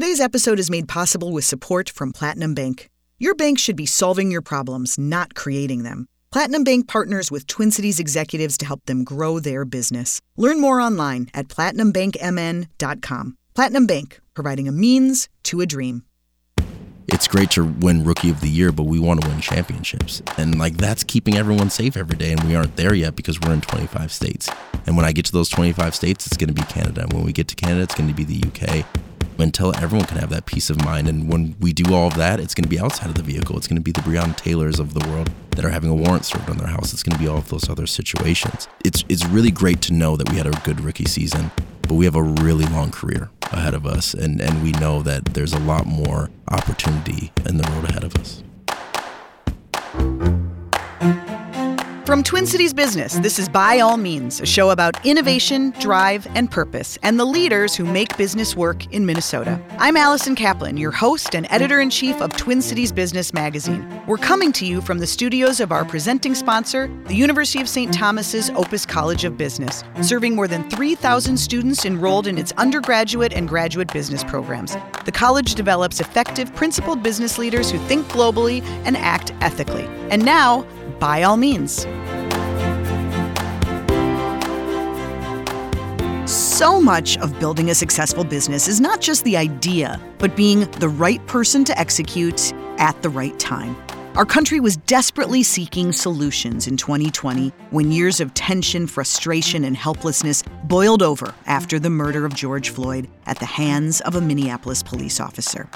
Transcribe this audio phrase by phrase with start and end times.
[0.00, 2.88] Today's episode is made possible with support from Platinum Bank.
[3.18, 6.06] Your bank should be solving your problems, not creating them.
[6.32, 10.22] Platinum Bank partners with Twin Cities executives to help them grow their business.
[10.38, 13.36] Learn more online at platinumbankmn.com.
[13.54, 16.02] Platinum Bank, providing a means to a dream.
[17.08, 20.22] It's great to win Rookie of the Year, but we want to win championships.
[20.38, 22.32] And like that's keeping everyone safe every day.
[22.32, 24.48] And we aren't there yet because we're in 25 states.
[24.86, 27.02] And when I get to those 25 states, it's going to be Canada.
[27.02, 28.86] And when we get to Canada, it's going to be the UK
[29.40, 31.08] until everyone can have that peace of mind.
[31.08, 33.56] And when we do all of that, it's going to be outside of the vehicle.
[33.56, 36.24] It's going to be the Breonna Taylors of the world that are having a warrant
[36.24, 36.92] served on their house.
[36.92, 38.68] It's going to be all of those other situations.
[38.84, 41.50] It's it's really great to know that we had a good rookie season,
[41.82, 45.26] but we have a really long career ahead of us, and and we know that
[45.26, 48.42] there's a lot more opportunity in the road ahead of us.
[52.10, 56.50] From Twin Cities Business, this is By All Means, a show about innovation, drive, and
[56.50, 59.62] purpose, and the leaders who make business work in Minnesota.
[59.78, 63.86] I'm Allison Kaplan, your host and editor in chief of Twin Cities Business Magazine.
[64.08, 67.94] We're coming to you from the studios of our presenting sponsor, the University of St.
[67.94, 73.46] Thomas's Opus College of Business, serving more than 3,000 students enrolled in its undergraduate and
[73.46, 74.76] graduate business programs.
[75.04, 79.84] The college develops effective, principled business leaders who think globally and act ethically.
[80.10, 80.66] And now,
[81.00, 81.86] by all means.
[86.30, 90.88] So much of building a successful business is not just the idea, but being the
[90.88, 93.74] right person to execute at the right time.
[94.16, 100.42] Our country was desperately seeking solutions in 2020 when years of tension, frustration, and helplessness
[100.64, 105.20] boiled over after the murder of George Floyd at the hands of a Minneapolis police
[105.20, 105.68] officer.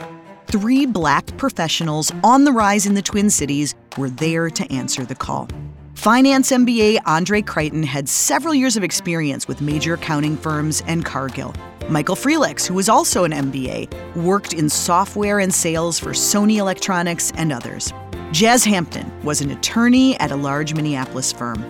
[0.46, 5.14] Three black professionals on the rise in the Twin Cities were there to answer the
[5.14, 5.48] call.
[5.94, 11.54] Finance MBA Andre Creighton had several years of experience with major accounting firms and Cargill.
[11.88, 17.32] Michael Frelix, who was also an MBA, worked in software and sales for Sony Electronics
[17.36, 17.92] and others.
[18.32, 21.64] Jazz Hampton was an attorney at a large Minneapolis firm.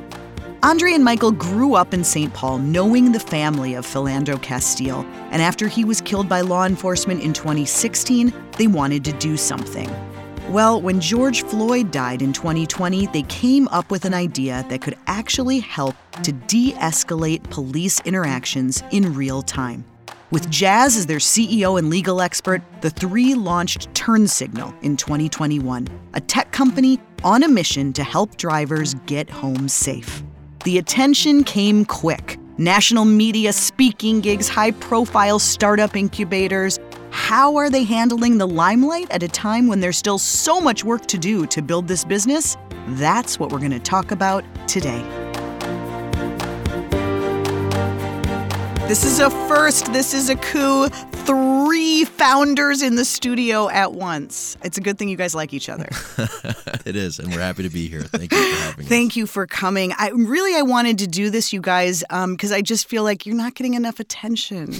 [0.64, 2.32] Andre and Michael grew up in St.
[2.32, 7.20] Paul knowing the family of Philando Castile, and after he was killed by law enforcement
[7.20, 9.90] in 2016, they wanted to do something.
[10.48, 14.98] Well, when George Floyd died in 2020, they came up with an idea that could
[15.06, 19.84] actually help to de escalate police interactions in real time.
[20.30, 25.86] With Jazz as their CEO and legal expert, the three launched Turn Signal in 2021,
[26.14, 30.22] a tech company on a mission to help drivers get home safe.
[30.64, 32.38] The attention came quick.
[32.58, 36.78] National media, speaking gigs, high profile startup incubators,
[37.14, 41.06] how are they handling the limelight at a time when there's still so much work
[41.06, 42.56] to do to build this business?
[42.88, 45.00] That's what we're going to talk about today.
[48.88, 49.92] This is a first.
[49.92, 50.88] This is a coup
[52.04, 54.56] founders in the studio at once.
[54.62, 55.88] It's a good thing you guys like each other.
[56.84, 58.02] it is, and we're happy to be here.
[58.02, 58.88] Thank you for having us.
[58.88, 59.92] Thank you for coming.
[59.98, 63.26] I really I wanted to do this, you guys, because um, I just feel like
[63.26, 64.74] you're not getting enough attention.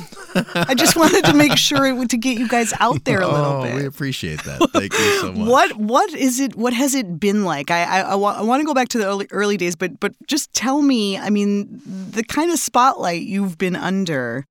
[0.54, 3.62] I just wanted to make sure to get you guys out there a little oh,
[3.62, 3.74] bit.
[3.74, 4.70] We appreciate that.
[4.72, 5.48] Thank you so much.
[5.48, 6.56] What what is it?
[6.56, 7.70] What has it been like?
[7.70, 10.00] I I, I, wa- I want to go back to the early early days, but
[10.00, 11.18] but just tell me.
[11.18, 14.46] I mean, the kind of spotlight you've been under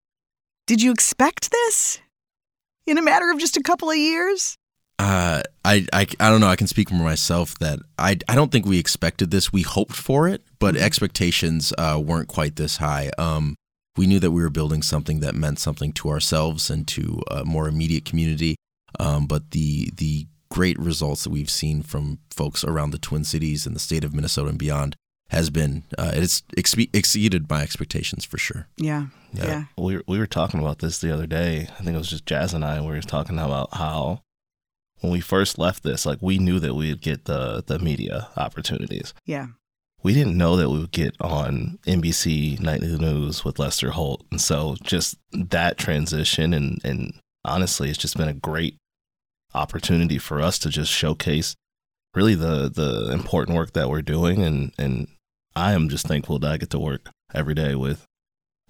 [0.66, 2.00] did you expect this
[2.86, 4.58] in a matter of just a couple of years?
[5.00, 6.48] Uh, I, I, I don't know.
[6.48, 9.52] I can speak for myself that I, I don't think we expected this.
[9.52, 10.84] We hoped for it, but mm-hmm.
[10.84, 13.12] expectations uh, weren't quite this high.
[13.18, 13.56] Um,
[13.98, 17.46] we knew that we were building something that meant something to ourselves and to a
[17.46, 18.56] more immediate community.
[19.00, 23.66] Um, but the the great results that we've seen from folks around the Twin Cities
[23.66, 24.96] and the state of Minnesota and beyond
[25.34, 28.68] has been uh, it's ex- exceeded my expectations for sure.
[28.78, 29.46] Yeah, yeah.
[29.46, 29.64] yeah.
[29.78, 31.68] We were, we were talking about this the other day.
[31.80, 32.80] I think it was just Jazz and I.
[32.82, 34.22] We were talking about how
[35.02, 39.14] when we first left this, like we knew that we'd get the the media opportunities.
[39.26, 39.48] Yeah.
[40.02, 44.42] We didn't know that we would get on NBC Nightly News with Lester Holt, and
[44.42, 47.14] so just that transition and and
[47.46, 48.78] honestly, it's just been a great
[49.54, 51.56] opportunity for us to just showcase
[52.14, 55.08] really the the important work that we're doing and and
[55.56, 58.06] I am just thankful that I get to work every day with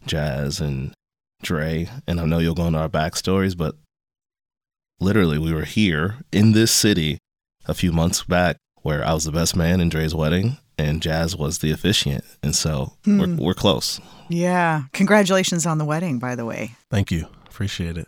[0.06, 0.94] Jazz and
[1.42, 1.90] Dre.
[2.08, 3.76] And I know you'll go into our backstories, but
[5.00, 7.20] literally, we were here in this city
[7.66, 11.36] a few months back where I was the best man in Dre's wedding and Jazz
[11.36, 12.24] was the officiant.
[12.42, 13.20] And so hmm.
[13.20, 14.02] we're, we're close.
[14.30, 14.84] Yeah.
[14.94, 16.76] Congratulations on the wedding, by the way.
[16.90, 17.28] Thank you.
[17.48, 18.08] Appreciate it.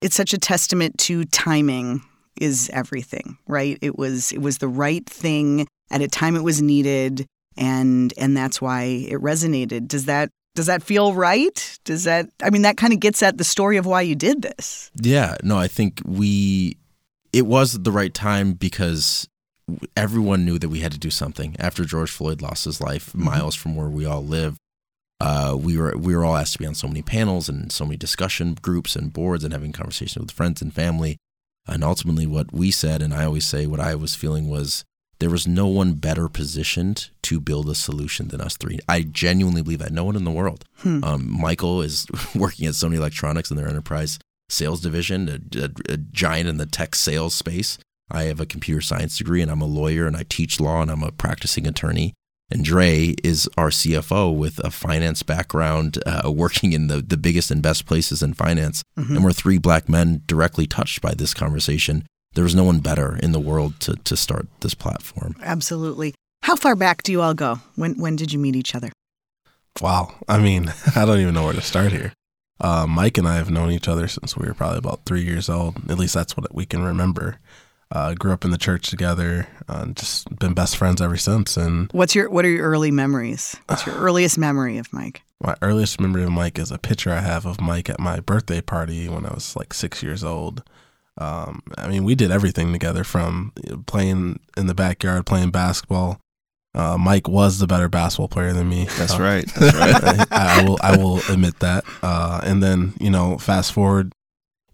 [0.00, 2.02] It's such a testament to timing
[2.40, 3.78] is everything, right?
[3.82, 7.26] It was it was the right thing at a time it was needed
[7.56, 9.88] and and that's why it resonated.
[9.88, 11.78] Does that Does that feel right?
[11.84, 14.42] Does that, I mean, that kind of gets at the story of why you did
[14.42, 14.90] this.
[15.00, 16.76] Yeah, no, I think we,
[17.32, 19.26] it was the right time because
[19.96, 23.24] everyone knew that we had to do something after George Floyd lost his life mm-hmm.
[23.24, 24.58] miles from where we all live.
[25.20, 27.84] Uh, we were we were all asked to be on so many panels and so
[27.84, 31.16] many discussion groups and boards and having conversations with friends and family.
[31.66, 34.84] And ultimately, what we said, and I always say, what I was feeling was
[35.22, 38.80] there was no one better positioned to build a solution than us three.
[38.88, 39.92] I genuinely believe that.
[39.92, 40.64] No one in the world.
[40.78, 41.04] Hmm.
[41.04, 45.96] Um, Michael is working at Sony Electronics in their enterprise sales division, a, a, a,
[45.96, 47.78] giant in the tech sales space.
[48.10, 50.90] I have a computer science degree and I'm a lawyer and I teach law and
[50.90, 52.14] I'm a practicing attorney.
[52.50, 57.52] And Dre is our CFO with a finance background, uh, working in the, the biggest
[57.52, 58.82] and best places in finance.
[58.98, 59.14] Mm-hmm.
[59.14, 62.04] And we're three black men directly touched by this conversation
[62.34, 65.36] there was no one better in the world to, to start this platform.
[65.42, 66.14] Absolutely.
[66.42, 67.60] How far back do you all go?
[67.76, 68.90] When when did you meet each other?
[69.80, 70.14] Wow.
[70.28, 72.12] I mean, I don't even know where to start here.
[72.60, 75.48] Uh, Mike and I have known each other since we were probably about three years
[75.48, 75.90] old.
[75.90, 77.38] At least that's what we can remember.
[77.90, 81.58] Uh, grew up in the church together, uh, just been best friends ever since.
[81.58, 83.56] And what's your what are your early memories?
[83.66, 85.22] What's your earliest memory of Mike?
[85.42, 88.60] My earliest memory of Mike is a picture I have of Mike at my birthday
[88.60, 90.62] party when I was like six years old.
[91.18, 93.52] Um, I mean, we did everything together from
[93.86, 96.20] playing in the backyard, playing basketball.
[96.74, 98.84] Uh, Mike was the better basketball player than me.
[98.98, 99.46] That's right.
[99.58, 100.26] That's right.
[100.30, 100.78] I, I, will.
[100.82, 101.84] I will admit that.
[102.02, 104.12] Uh, and then you know, fast forward,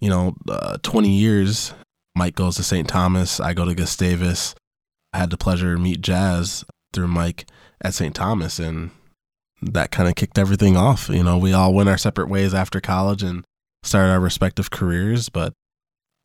[0.01, 1.75] you know, uh, twenty years.
[2.15, 2.89] Mike goes to St.
[2.89, 3.39] Thomas.
[3.39, 4.55] I go to Gustavus.
[5.13, 7.49] I had the pleasure to meet Jazz through Mike
[7.81, 8.15] at St.
[8.15, 8.91] Thomas, and
[9.63, 11.09] that kind of kicked everything off.
[11.09, 13.45] You know, we all went our separate ways after college and
[13.83, 15.53] started our respective careers, but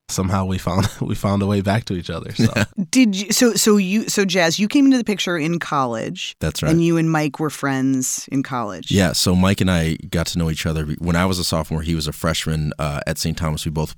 [0.09, 2.31] somehow we found we found a way back to each other.
[2.33, 2.51] So
[2.89, 3.31] did you?
[3.31, 6.35] So so you so Jazz, you came into the picture in college.
[6.39, 6.71] That's right.
[6.71, 8.91] And you and Mike were friends in college.
[8.91, 9.13] Yeah.
[9.13, 11.81] So Mike and I got to know each other when I was a sophomore.
[11.81, 13.37] He was a freshman uh, at St.
[13.37, 13.65] Thomas.
[13.65, 13.95] We both.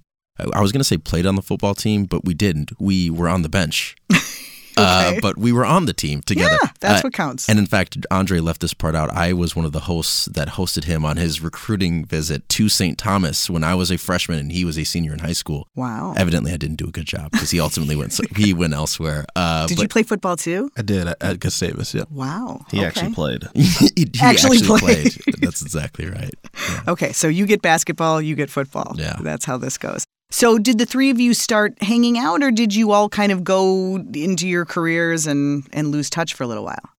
[0.53, 2.71] I was going to say played on the football team, but we didn't.
[2.77, 3.95] We were on the bench.
[4.77, 5.17] Uh, okay.
[5.17, 6.57] Uh, but we were on the team together.
[6.61, 7.49] Yeah, that's uh, what counts.
[7.49, 9.09] And in fact, Andre left this part out.
[9.11, 12.97] I was one of the hosts that hosted him on his recruiting visit to St.
[12.97, 15.67] Thomas when I was a freshman and he was a senior in high school.
[15.75, 16.13] Wow.
[16.17, 18.13] Evidently, I didn't do a good job because he ultimately went.
[18.13, 19.25] So he went elsewhere.
[19.35, 20.71] Uh, did you play football too?
[20.77, 21.93] I did at, at Gustavus.
[21.93, 22.03] Yeah.
[22.09, 22.65] Wow.
[22.69, 22.87] He okay.
[22.87, 23.43] actually played.
[23.53, 23.63] he,
[23.95, 24.79] he actually, actually played.
[24.79, 25.35] played.
[25.39, 26.33] That's exactly right.
[26.69, 26.81] Yeah.
[26.89, 28.95] Okay, so you get basketball, you get football.
[28.97, 29.17] Yeah.
[29.21, 30.05] That's how this goes.
[30.35, 33.45] So, did the three of you start hanging out, or did you all kind of
[33.45, 36.89] go into your careers and and lose touch for a little while?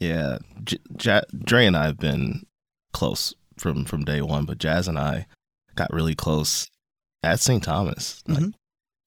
[0.00, 2.44] Yeah, J- J- Dre and I have been
[2.92, 5.28] close from from day one, but Jazz and I
[5.76, 6.68] got really close
[7.22, 7.62] at St.
[7.62, 8.20] Thomas.
[8.26, 8.48] Mm-hmm.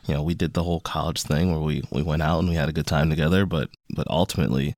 [0.07, 2.55] You know, we did the whole college thing where we we went out and we
[2.55, 4.73] had a good time together, but but ultimately,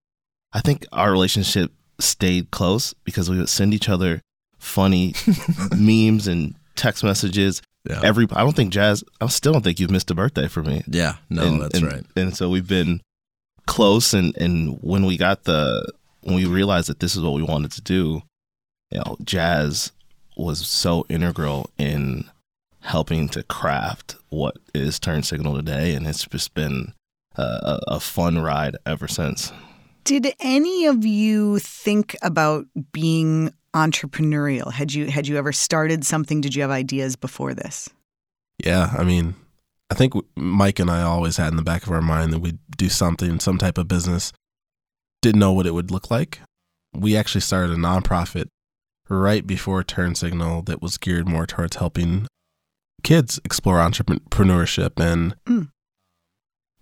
[0.54, 4.22] I think our relationship stayed close because we would send each other
[4.58, 5.14] funny
[5.78, 8.02] memes and text messages yeah.
[8.04, 9.04] Every I don't think Jazz.
[9.22, 10.84] I still don't think you've missed a birthday for me.
[10.88, 12.06] Yeah, no, and, that's and, right.
[12.16, 13.02] And so we've been
[13.66, 15.92] close, and and when we got the
[16.22, 18.22] when we realized that this is what we wanted to do,
[18.92, 19.92] you know, Jazz
[20.36, 22.26] was so integral in
[22.82, 26.94] helping to craft what is Turn Signal today, and it's just been
[27.36, 29.52] a, a fun ride ever since.
[30.04, 34.72] Did any of you think about being entrepreneurial?
[34.72, 36.42] Had you had you ever started something?
[36.42, 37.90] Did you have ideas before this?
[38.64, 39.36] Yeah, I mean,
[39.90, 42.60] I think Mike and I always had in the back of our mind that we'd
[42.76, 44.34] do something, some type of business.
[45.22, 46.40] Didn't know what it would look like.
[46.94, 48.48] We actually started a nonprofit
[49.10, 52.28] right before Turn Signal that was geared more towards helping
[53.04, 55.70] kids explore entrepreneurship and mm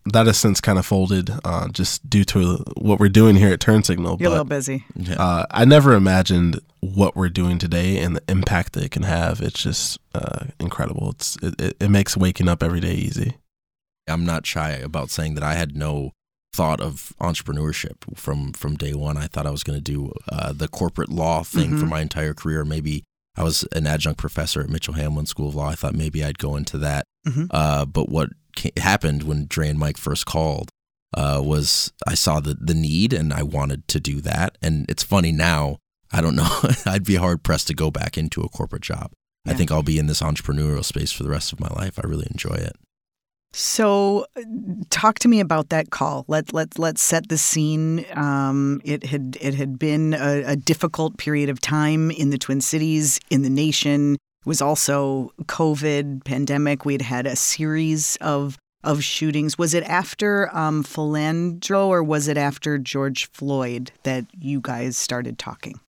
[0.06, 3.60] that has since kind of folded uh, just due to what we're doing here at
[3.60, 4.18] Turn Signal.
[4.20, 4.86] You're but, a little busy.
[5.18, 9.42] Uh, I never imagined what we're doing today and the impact that it can have.
[9.42, 11.12] It's just uh, incredible.
[11.12, 13.38] It's it, it makes waking up every day easy.
[14.08, 16.12] I'm not shy about saying that I had no
[16.54, 19.18] thought of entrepreneurship from from day one.
[19.18, 21.80] I thought I was going to do uh, the corporate law thing mm-hmm.
[21.80, 22.64] for my entire career.
[22.64, 23.04] Maybe
[23.36, 25.70] I was an adjunct professor at Mitchell Hamline School of Law.
[25.70, 27.06] I thought maybe I'd go into that.
[27.28, 27.46] Mm-hmm.
[27.50, 28.30] Uh, but what
[28.78, 30.70] happened when Dre and Mike first called
[31.16, 34.58] uh, was I saw the the need and I wanted to do that.
[34.62, 35.78] And it's funny now.
[36.12, 36.62] I don't know.
[36.86, 39.12] I'd be hard pressed to go back into a corporate job.
[39.46, 39.54] Yeah.
[39.54, 42.00] I think I'll be in this entrepreneurial space for the rest of my life.
[42.02, 42.76] I really enjoy it.
[43.58, 44.26] So,
[44.90, 46.26] talk to me about that call.
[46.28, 48.06] Let let let's set the scene.
[48.14, 52.60] Um, it had it had been a, a, difficult period of time in the Twin
[52.60, 56.86] Cities, in the nation was also COVID pandemic.
[56.86, 59.58] We'd had a series of of shootings.
[59.58, 65.40] Was it after um, Philando or was it after George Floyd that you guys started
[65.40, 65.80] talking?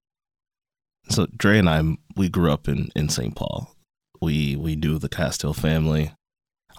[1.09, 3.35] so Dre and I, we grew up in, in St.
[3.35, 3.73] Paul.
[4.21, 6.11] We we knew the Castile family.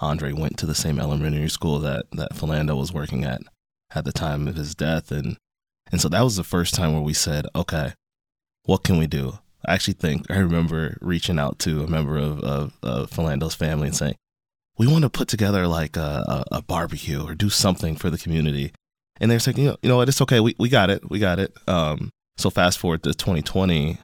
[0.01, 3.41] Andre went to the same elementary school that that Philando was working at
[3.95, 5.37] at the time of his death, and
[5.91, 7.95] and so that was the first time where we said, okay,
[8.65, 9.39] what can we do?
[9.69, 13.89] I actually think I remember reaching out to a member of of, of Philando's family
[13.89, 14.17] and saying,
[14.79, 18.17] we want to put together like a, a, a barbecue or do something for the
[18.17, 18.73] community.
[19.21, 21.19] And they're saying, you know, you know what, it's okay, we we got it, we
[21.19, 21.53] got it.
[21.67, 23.99] Um, so fast forward to 2020,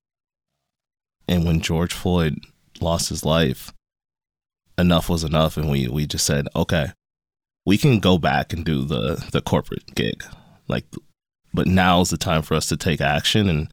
[1.28, 2.40] and when George Floyd
[2.80, 3.72] lost his life,
[4.76, 6.88] enough was enough, and we we just said, okay,
[7.64, 10.24] we can go back and do the the corporate gig,
[10.66, 10.84] like,
[11.54, 13.48] but now's the time for us to take action.
[13.48, 13.70] And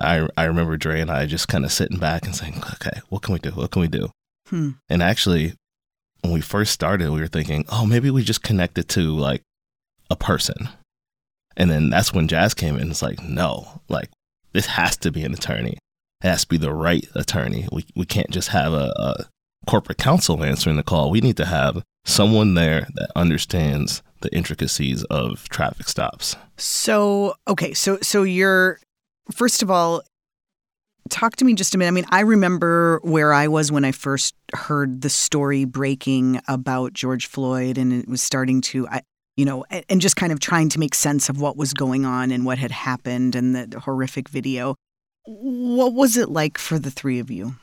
[0.00, 3.22] I I remember Dre and I just kind of sitting back and saying, okay, what
[3.22, 3.50] can we do?
[3.50, 4.10] What can we do?
[4.48, 4.70] Hmm.
[4.88, 5.54] And actually,
[6.22, 9.42] when we first started, we were thinking, oh, maybe we just connect it to like
[10.10, 10.68] a person.
[11.56, 12.90] And then that's when Jazz came in.
[12.90, 14.10] It's like, no, like
[14.52, 15.78] this has to be an attorney.
[16.22, 17.68] It has to be the right attorney.
[17.70, 19.26] We we can't just have a, a
[19.66, 21.10] corporate counsel answering the call.
[21.10, 26.36] We need to have someone there that understands the intricacies of traffic stops.
[26.56, 28.80] So, okay, so so you're
[29.32, 30.02] first of all,
[31.08, 31.88] talk to me just a minute.
[31.88, 36.92] I mean, I remember where I was when I first heard the story breaking about
[36.92, 38.86] George Floyd, and it was starting to,
[39.36, 42.30] you know, and just kind of trying to make sense of what was going on
[42.30, 44.74] and what had happened and the horrific video.
[45.24, 47.54] What was it like for the three of you?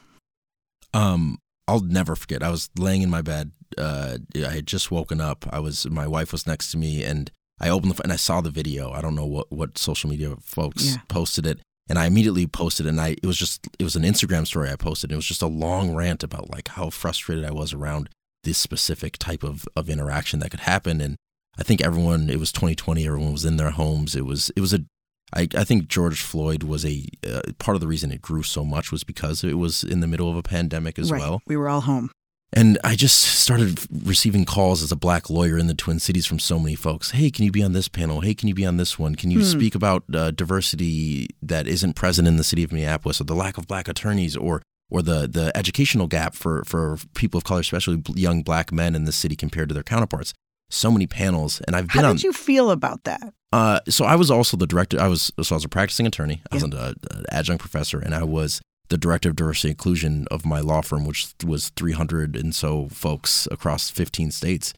[0.94, 2.44] Um, I'll never forget.
[2.44, 3.52] I was laying in my bed.
[3.78, 5.46] Uh, I had just woken up.
[5.52, 8.42] I was my wife was next to me, and I opened the and I saw
[8.42, 8.92] the video.
[8.92, 11.02] I don't know what what social media folks yeah.
[11.08, 11.60] posted it,
[11.90, 12.86] and I immediately posted.
[12.86, 15.12] And I it was just it was an Instagram story I posted.
[15.12, 18.10] It was just a long rant about like how frustrated I was around
[18.44, 21.00] this specific type of of interaction that could happen.
[21.00, 21.16] And
[21.58, 23.06] I think everyone it was 2020.
[23.06, 24.16] Everyone was in their homes.
[24.16, 24.86] It was it was a
[25.34, 28.64] I, I think George Floyd was a uh, part of the reason it grew so
[28.64, 31.20] much was because it was in the middle of a pandemic as right.
[31.20, 31.42] well.
[31.48, 32.12] We were all home.
[32.54, 36.40] And I just started receiving calls as a black lawyer in the Twin Cities from
[36.40, 37.12] so many folks.
[37.12, 38.22] Hey, can you be on this panel?
[38.22, 39.16] Hey, can you be on this one?
[39.16, 39.46] Can you hmm.
[39.46, 43.58] speak about uh, diversity that isn't present in the city of Minneapolis, or the lack
[43.58, 48.02] of black attorneys, or or the the educational gap for for people of color, especially
[48.14, 50.34] young black men in the city compared to their counterparts?
[50.70, 52.16] So many panels, and I've been on How on.
[52.16, 53.34] did you feel about that?
[53.52, 55.00] Uh, so I was also the director.
[55.00, 56.42] I was so I was a practicing attorney.
[56.52, 56.94] I was an uh,
[57.30, 61.34] adjunct professor, and I was the director of diversity inclusion of my law firm, which
[61.44, 64.74] was 300 and so folks across 15 states.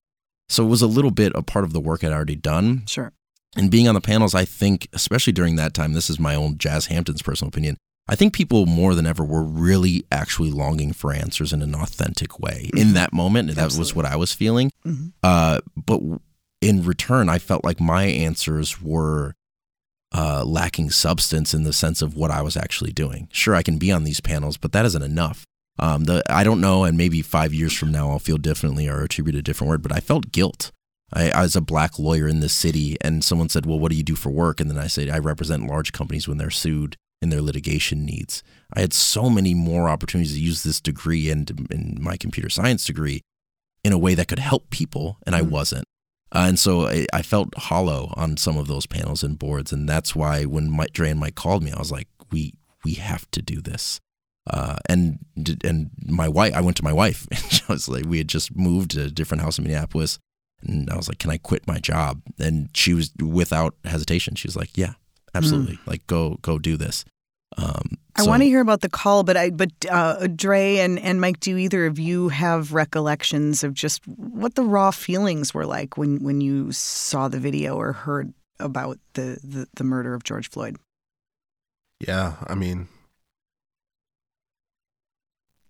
[0.50, 2.84] So it was a little bit a part of the work I'd already done.
[2.88, 3.12] Sure.
[3.56, 6.58] And being on the panels, I think, especially during that time, this is my own
[6.58, 7.78] Jazz Hampton's personal opinion.
[8.10, 12.40] I think people more than ever were really actually longing for answers in an authentic
[12.40, 12.78] way mm-hmm.
[12.78, 13.50] in that moment.
[13.50, 13.80] That Absolutely.
[13.82, 14.72] was what I was feeling.
[14.86, 15.08] Mm-hmm.
[15.24, 16.02] Uh, but
[16.62, 19.34] in return, I felt like my answers were
[20.14, 23.28] uh, lacking substance in the sense of what I was actually doing.
[23.32, 25.46] Sure, I can be on these panels, but that isn't enough.
[25.80, 29.04] Um, the I don't know, and maybe five years from now I'll feel differently or
[29.04, 30.72] attribute a different word, but I felt guilt.
[31.14, 33.98] I, I was a black lawyer in this city, and someone said, "Well, what do
[33.98, 36.96] you do for work?" And then I said, "I represent large companies when they're sued
[37.22, 41.68] in their litigation needs." I had so many more opportunities to use this degree and,
[41.72, 43.22] and my computer science degree
[43.84, 45.52] in a way that could help people, and I mm-hmm.
[45.52, 45.86] wasn't.
[46.32, 49.88] Uh, and so I, I, felt hollow on some of those panels and boards, and
[49.88, 52.54] that's why when Mike, Dre and Mike called me, I was like, "We
[52.84, 54.02] we have to do this."
[54.46, 55.20] Uh, and
[55.64, 58.56] and my wife, I went to my wife, and she was like, we had just
[58.56, 60.20] moved to a different house in Minneapolis,
[60.62, 64.36] and I was like, "Can I quit my job?" And she was without hesitation.
[64.36, 64.94] She was like, "Yeah,
[65.34, 65.76] absolutely.
[65.76, 65.88] Mm.
[65.88, 67.06] Like go go do this."
[67.56, 71.22] Um, I want to hear about the call, but I but uh, Dre and and
[71.22, 75.98] Mike, do either of you have recollections of just what the raw feelings were like
[75.98, 80.50] when when you saw the video or heard about the the, the murder of George
[80.50, 80.78] Floyd?
[82.00, 82.88] Yeah, I mean,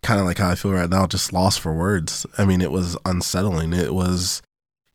[0.02, 2.26] kind of like how I feel right now, just lost for words.
[2.38, 3.72] I mean, it was unsettling.
[3.72, 4.42] It was,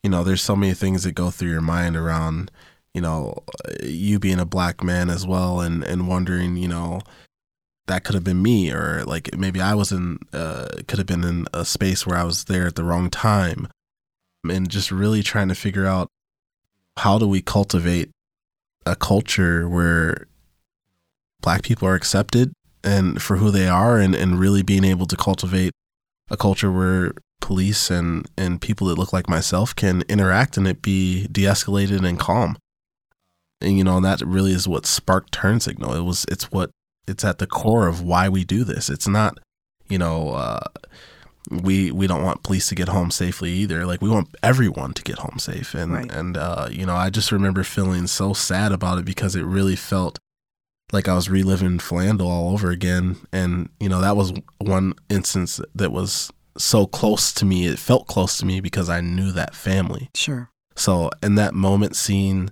[0.02, 2.50] you know, there's so many things that go through your mind around
[2.94, 3.34] you know,
[3.82, 7.00] you being a black man as well and, and wondering, you know,
[7.86, 11.24] that could have been me or like maybe I was in, uh, could have been
[11.24, 13.68] in a space where I was there at the wrong time.
[14.48, 16.08] And just really trying to figure out
[16.98, 18.10] how do we cultivate
[18.86, 20.26] a culture where
[21.40, 22.52] black people are accepted
[22.84, 25.72] and for who they are and, and really being able to cultivate
[26.30, 30.80] a culture where police and, and people that look like myself can interact and it
[30.80, 32.56] be de-escalated and calm
[33.64, 36.70] and you know that really is what sparked turn signal it was it's what
[37.06, 39.38] it's at the core of why we do this it's not
[39.88, 40.60] you know uh,
[41.50, 45.02] we we don't want police to get home safely either like we want everyone to
[45.02, 46.12] get home safe and right.
[46.12, 49.76] and uh, you know i just remember feeling so sad about it because it really
[49.76, 50.18] felt
[50.92, 53.16] like I was reliving Philando all over again.
[53.32, 57.66] And, you know, that was one instance that was so close to me.
[57.66, 60.10] It felt close to me because I knew that family.
[60.14, 60.50] Sure.
[60.76, 62.50] So in that moment, seeing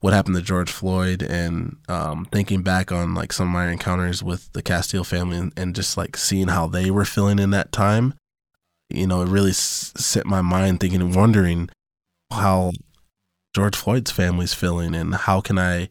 [0.00, 4.22] what happened to George Floyd and um, thinking back on like some of my encounters
[4.22, 7.72] with the Castile family and, and just like seeing how they were feeling in that
[7.72, 8.14] time,
[8.90, 11.68] you know, it really s- set my mind thinking and wondering
[12.32, 12.72] how
[13.54, 15.88] George Floyd's family's feeling and how can I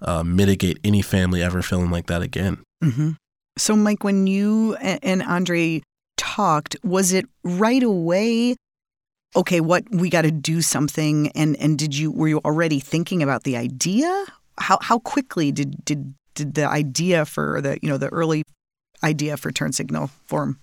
[0.00, 2.62] uh, mitigate any family ever feeling like that again.
[2.82, 3.10] hmm
[3.58, 5.82] So, Mike, when you and Andre
[6.16, 8.56] talked, was it right away?
[9.36, 13.22] Okay, what we got to do something, and and did you were you already thinking
[13.22, 14.24] about the idea?
[14.58, 18.42] How how quickly did did did the idea for the you know the early
[19.02, 20.58] idea for turn signal form?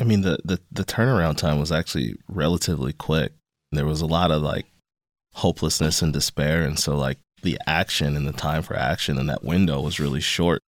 [0.00, 3.32] I mean, the, the, the turnaround time was actually relatively quick.
[3.72, 4.66] There was a lot of like
[5.34, 6.62] hopelessness and despair.
[6.62, 10.20] And so, like, the action and the time for action and that window was really
[10.20, 10.60] short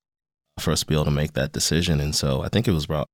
[0.59, 2.01] for us to be able to make that decision.
[2.01, 3.09] And so, I think it was about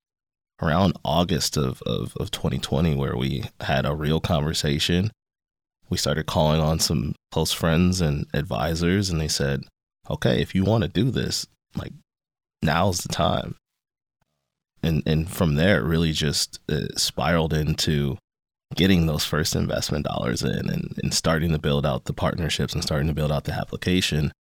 [0.63, 5.11] around August of, of, of 2020 where we had a real conversation.
[5.89, 9.63] We started calling on some close friends and advisors, and they said,
[10.09, 11.93] okay, if you want to do this, like,
[12.63, 13.57] now's the time.
[14.83, 16.59] And and from there it really just
[16.97, 18.17] spiraled into
[18.75, 22.83] getting those first investment dollars in and, and starting to build out the partnerships and
[22.83, 24.33] starting to build out the application.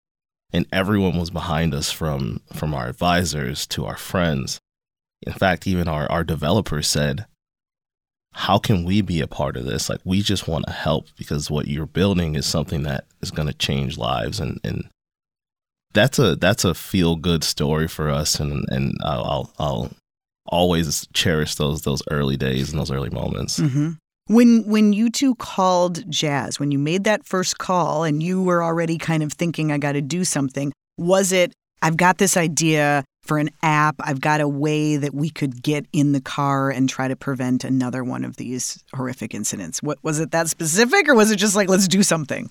[0.52, 4.60] And everyone was behind us from from our advisors to our friends
[5.26, 7.26] in fact even our our developers said
[8.32, 11.50] how can we be a part of this like we just want to help because
[11.50, 14.88] what you're building is something that is going to change lives and and
[15.92, 19.90] that's a that's a feel good story for us and and I'll I'll,
[20.50, 23.58] always cherish those those early days and those early moments.
[23.58, 23.90] Mm-hmm.
[24.26, 28.62] When when you two called Jazz, when you made that first call, and you were
[28.62, 30.72] already kind of thinking, I got to do something.
[30.98, 31.52] Was it?
[31.82, 33.94] I've got this idea for an app.
[34.00, 37.62] I've got a way that we could get in the car and try to prevent
[37.62, 39.80] another one of these horrific incidents.
[39.80, 42.50] What was it that specific, or was it just like let's do something?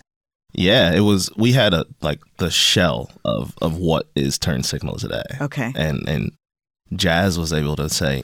[0.53, 1.29] Yeah, it was.
[1.35, 5.25] We had a like the shell of of what is turn signal today.
[5.41, 5.73] Okay.
[5.75, 6.31] and and
[6.95, 8.23] Jazz was able to say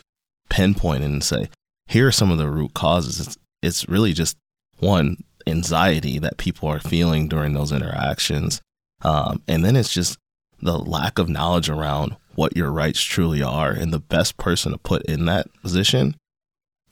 [0.49, 1.49] pinpoint and say
[1.87, 3.19] here are some of the root causes.
[3.19, 4.37] It's it's really just
[4.79, 8.61] one anxiety that people are feeling during those interactions,
[9.01, 10.17] um, and then it's just
[10.61, 13.71] the lack of knowledge around what your rights truly are.
[13.71, 16.15] And the best person to put in that position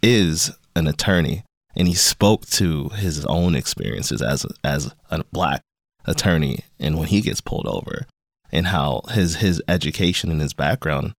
[0.01, 1.43] is an attorney,
[1.75, 5.61] and he spoke to his own experiences as a, as a black
[6.05, 8.05] attorney, and when he gets pulled over,
[8.51, 11.13] and how his his education and his background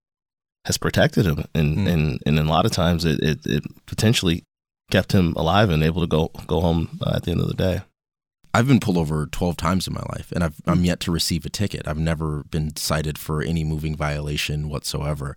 [0.65, 1.87] has protected him, and Mm.
[1.93, 4.43] and and a lot of times it, it it potentially
[4.91, 7.53] kept him alive and able to go go home uh, at the end of the
[7.53, 7.81] day.
[8.53, 11.45] I've been pulled over 12 times in my life, and I've, I'm yet to receive
[11.45, 11.87] a ticket.
[11.87, 15.35] I've never been cited for any moving violation whatsoever.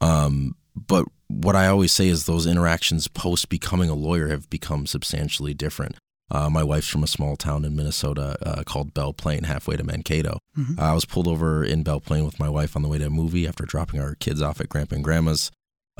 [0.00, 4.86] Um, but what I always say is those interactions post becoming a lawyer have become
[4.86, 5.96] substantially different.
[6.30, 9.84] Uh, my wife's from a small town in Minnesota uh, called Belle Plaine, halfway to
[9.84, 10.38] Mankato.
[10.56, 10.78] Mhm.
[10.78, 13.06] Uh, I was pulled over in Belle Plaine with my wife on the way to
[13.06, 15.50] a movie after dropping our kids off at Grandpa and Grandma's.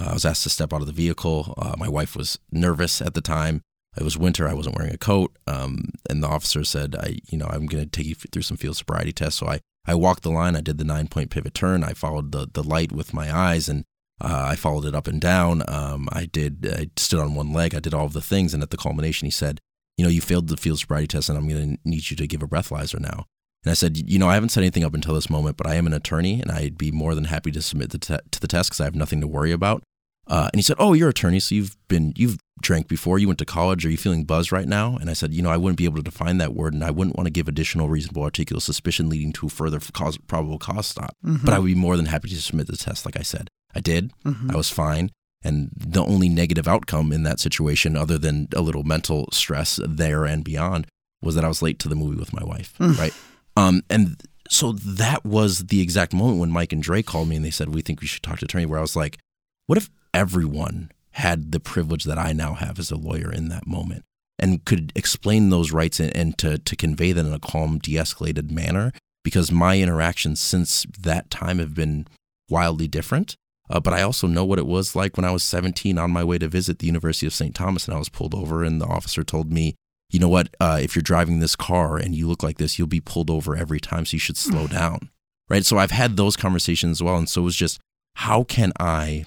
[0.01, 1.53] Uh, I was asked to step out of the vehicle.
[1.59, 3.61] Uh, my wife was nervous at the time.
[3.97, 4.49] It was winter.
[4.49, 5.37] I wasn't wearing a coat.
[5.47, 8.57] Um, and the officer said, I, you know, I'm going to take you through some
[8.57, 9.39] field sobriety tests.
[9.41, 10.57] So I, I walked the line.
[10.57, 11.85] I did the nine point pivot turn.
[11.85, 13.85] I followed the, the light with my eyes and
[14.21, 15.63] uh, I followed it up and down.
[15.69, 17.75] Um, I did, I stood on one leg.
[17.75, 18.55] I did all of the things.
[18.55, 19.61] And at the culmination, he said,
[19.99, 22.27] you know, you failed the field sobriety test and I'm going to need you to
[22.27, 23.27] give a breathalyzer now.
[23.65, 25.75] And I said, you know, I haven't said anything up until this moment, but I
[25.75, 28.49] am an attorney and I'd be more than happy to submit the te- to the
[28.49, 29.83] test because I have nothing to worry about.
[30.29, 33.19] Uh, and he said, "Oh, you're an attorney, so you've been you've drank before.
[33.19, 33.85] You went to college.
[33.85, 35.97] Are you feeling buzzed right now?" And I said, "You know, I wouldn't be able
[35.97, 39.33] to define that word, and I wouldn't want to give additional reasonable articulable suspicion leading
[39.35, 41.17] to a further cause, probable cause stop.
[41.23, 43.05] But I would be more than happy to submit the test.
[43.05, 44.13] Like I said, I did.
[44.25, 44.53] Mhm.
[44.53, 45.11] I was fine."
[45.45, 50.25] And the only negative outcome in that situation, other than a little mental stress there
[50.25, 50.87] and beyond,
[51.21, 52.75] was that I was late to the movie with my wife.
[52.79, 52.97] Mm.
[52.97, 53.13] Right.
[53.57, 57.45] Um, and so that was the exact moment when Mike and Dre called me and
[57.45, 58.67] they said, We think we should talk to attorney.
[58.67, 59.19] Where I was like,
[59.67, 63.67] What if everyone had the privilege that I now have as a lawyer in that
[63.67, 64.05] moment
[64.39, 67.95] and could explain those rights and, and to, to convey that in a calm, de
[67.95, 68.93] escalated manner?
[69.23, 72.07] Because my interactions since that time have been
[72.49, 73.37] wildly different.
[73.71, 76.25] Uh, but I also know what it was like when I was 17 on my
[76.25, 77.55] way to visit the University of St.
[77.55, 79.77] Thomas and I was pulled over and the officer told me,
[80.11, 82.89] you know what, uh, if you're driving this car and you look like this, you'll
[82.89, 85.11] be pulled over every time, so you should slow down.
[85.49, 85.65] Right.
[85.65, 87.17] So I've had those conversations as well.
[87.17, 87.81] And so it was just,
[88.17, 89.25] how can I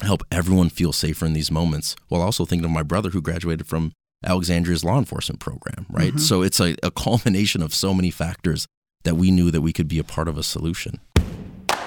[0.00, 3.66] help everyone feel safer in these moments while also thinking of my brother who graduated
[3.66, 3.92] from
[4.24, 6.14] Alexandria's law enforcement program, right?
[6.14, 6.20] Mhm.
[6.20, 8.66] So it's a, a culmination of so many factors
[9.04, 11.00] that we knew that we could be a part of a solution.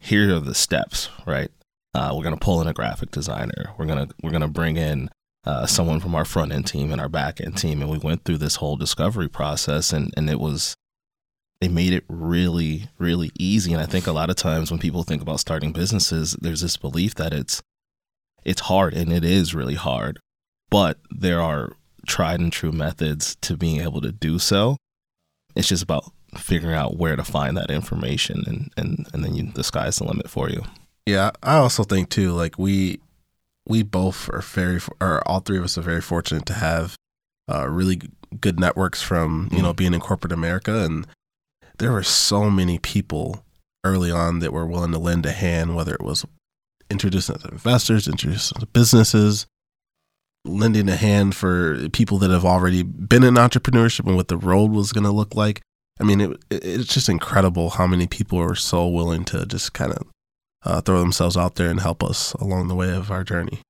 [0.00, 1.52] here are the steps, right?
[1.94, 3.70] Uh, we're to pull in a graphic designer.
[3.78, 5.10] We're to, we're to bring in
[5.44, 7.80] uh, someone from our front end team and our back end team.
[7.80, 10.74] And we went through this whole discovery process and, and it was,
[11.60, 13.72] they made it really, really easy.
[13.72, 16.76] And I think a lot of times when people think about starting businesses, there's this
[16.76, 17.62] belief that it's
[18.44, 20.18] it's hard, and it is really hard.
[20.70, 21.72] But there are
[22.06, 24.76] tried and true methods to being able to do so.
[25.56, 29.50] It's just about figuring out where to find that information, and and and then you,
[29.52, 30.62] the sky's the limit for you.
[31.06, 33.00] Yeah, I also think too, like we
[33.66, 36.96] we both are very, or all three of us are very fortunate to have
[37.50, 38.00] uh, really
[38.40, 41.06] good networks from you know being in corporate America, and
[41.78, 43.44] there were so many people
[43.84, 46.24] early on that were willing to lend a hand, whether it was
[46.90, 49.46] introducing us to investors, introducing us to businesses,
[50.44, 54.70] lending a hand for people that have already been in entrepreneurship and what the road
[54.70, 55.60] was going to look like.
[56.00, 59.74] I mean, it, it, it's just incredible how many people are so willing to just
[59.74, 60.06] kind of
[60.64, 63.60] uh, throw themselves out there and help us along the way of our journey.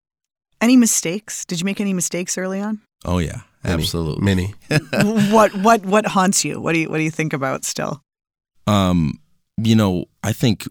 [0.61, 1.44] Any mistakes?
[1.44, 2.80] Did you make any mistakes early on?
[3.04, 4.24] oh yeah, Many, absolutely.
[4.24, 4.54] Many.
[5.30, 6.61] what what what haunts you?
[6.61, 8.02] What do you what do you think about still?
[8.66, 9.20] Um,
[9.57, 10.66] you know, I think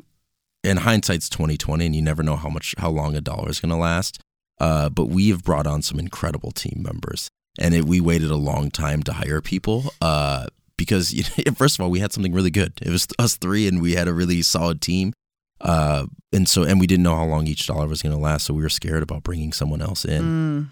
[0.63, 3.59] in hindsight's twenty twenty, and you never know how much how long a dollar is
[3.59, 4.19] going to last.
[4.59, 8.35] Uh, but we have brought on some incredible team members, and it, we waited a
[8.35, 9.93] long time to hire people.
[10.01, 12.73] Uh, because you know, first of all, we had something really good.
[12.81, 15.13] It was us three, and we had a really solid team.
[15.63, 18.45] Uh, and so, and we didn't know how long each dollar was going to last,
[18.45, 20.21] so we were scared about bringing someone else in.
[20.23, 20.69] Mm.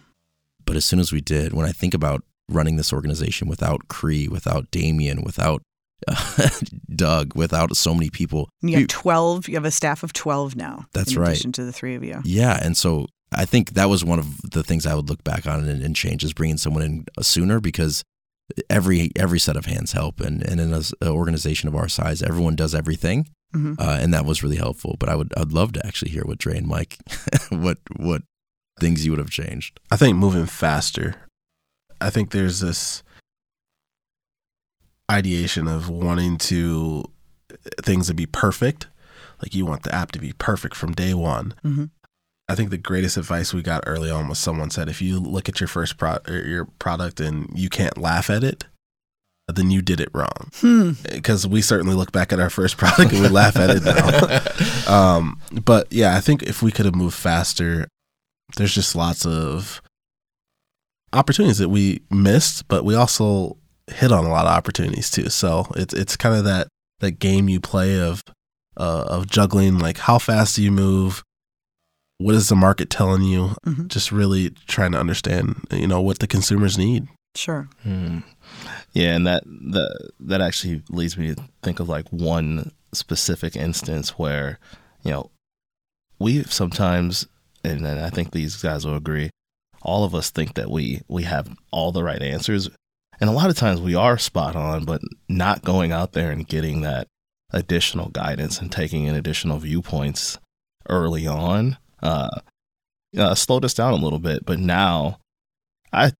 [0.66, 4.28] But as soon as we did, when I think about running this organization without Cree,
[4.28, 5.64] without Damien, without
[6.08, 6.50] uh,
[6.96, 9.48] Doug, without so many people, You have twelve.
[9.48, 10.86] You have a staff of twelve now.
[10.94, 11.30] That's in right.
[11.30, 12.22] Addition to the three of you.
[12.26, 12.60] yeah.
[12.62, 15.68] And so I think that was one of the things I would look back on
[15.68, 18.04] and, and change is bringing someone in sooner because
[18.70, 22.56] every every set of hands help, and and in an organization of our size, everyone
[22.56, 23.76] does everything, Mhm.
[23.80, 24.96] uh, and that was really helpful.
[25.00, 26.98] But I would I'd love to actually hear what Dre and Mike,
[27.50, 28.22] what what
[28.80, 29.80] things you would have changed.
[29.92, 31.16] I think moving faster.
[32.00, 33.04] I think there's this
[35.12, 37.04] ideation of wanting to
[37.82, 38.88] things to be perfect.
[39.42, 41.54] Like you want the app to be perfect from day one.
[41.64, 41.90] Mhm.
[42.48, 45.48] I think the greatest advice we got early on was someone said, if you look
[45.48, 48.66] at your first pro- your product and you can't laugh at it,
[49.56, 50.50] then you did it wrong.
[50.56, 50.92] Hmm.
[51.12, 54.88] Because we certainly look back at our first product and we laugh at it now.
[54.94, 57.88] um, but yeah, I think if we could have moved faster,
[58.58, 59.82] there's just lots of
[61.14, 65.30] opportunities that we missed, but we also hit on a lot of opportunities too.
[65.30, 66.68] So it's it's kind of that
[67.00, 68.24] that game you play of
[68.78, 71.24] uh, of juggling, like how fast do you move?
[72.18, 73.56] What is the market telling you?
[73.66, 73.88] Mhm.
[73.88, 77.08] Just really trying to understand, you know, what the consumers need.
[77.36, 77.68] Sure.
[77.84, 78.20] Hmm.
[78.94, 84.18] Yeah, and that that that actually leads me to think of like one specific instance
[84.18, 84.60] where,
[85.04, 85.32] you know,
[86.20, 87.28] we sometimes,
[87.64, 89.30] and, I think these guys will agree,
[89.82, 92.70] all of us think that we we have all the right answers,
[93.20, 96.48] and a lot of times we are spot on, but not going out there and
[96.48, 97.08] getting that
[97.52, 100.38] additional guidance and taking in additional viewpoints
[100.90, 102.40] early on uh,
[103.18, 104.46] uh, slowed us down a little bit.
[104.46, 105.20] But now,
[105.94, 106.12] I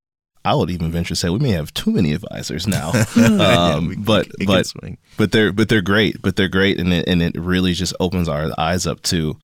[0.44, 2.92] I would even venture to say we may have too many advisors now.
[3.16, 4.72] um, but but
[5.18, 6.22] but they're but they're great.
[6.22, 9.38] But they're great, and it and it really just opens our eyes up to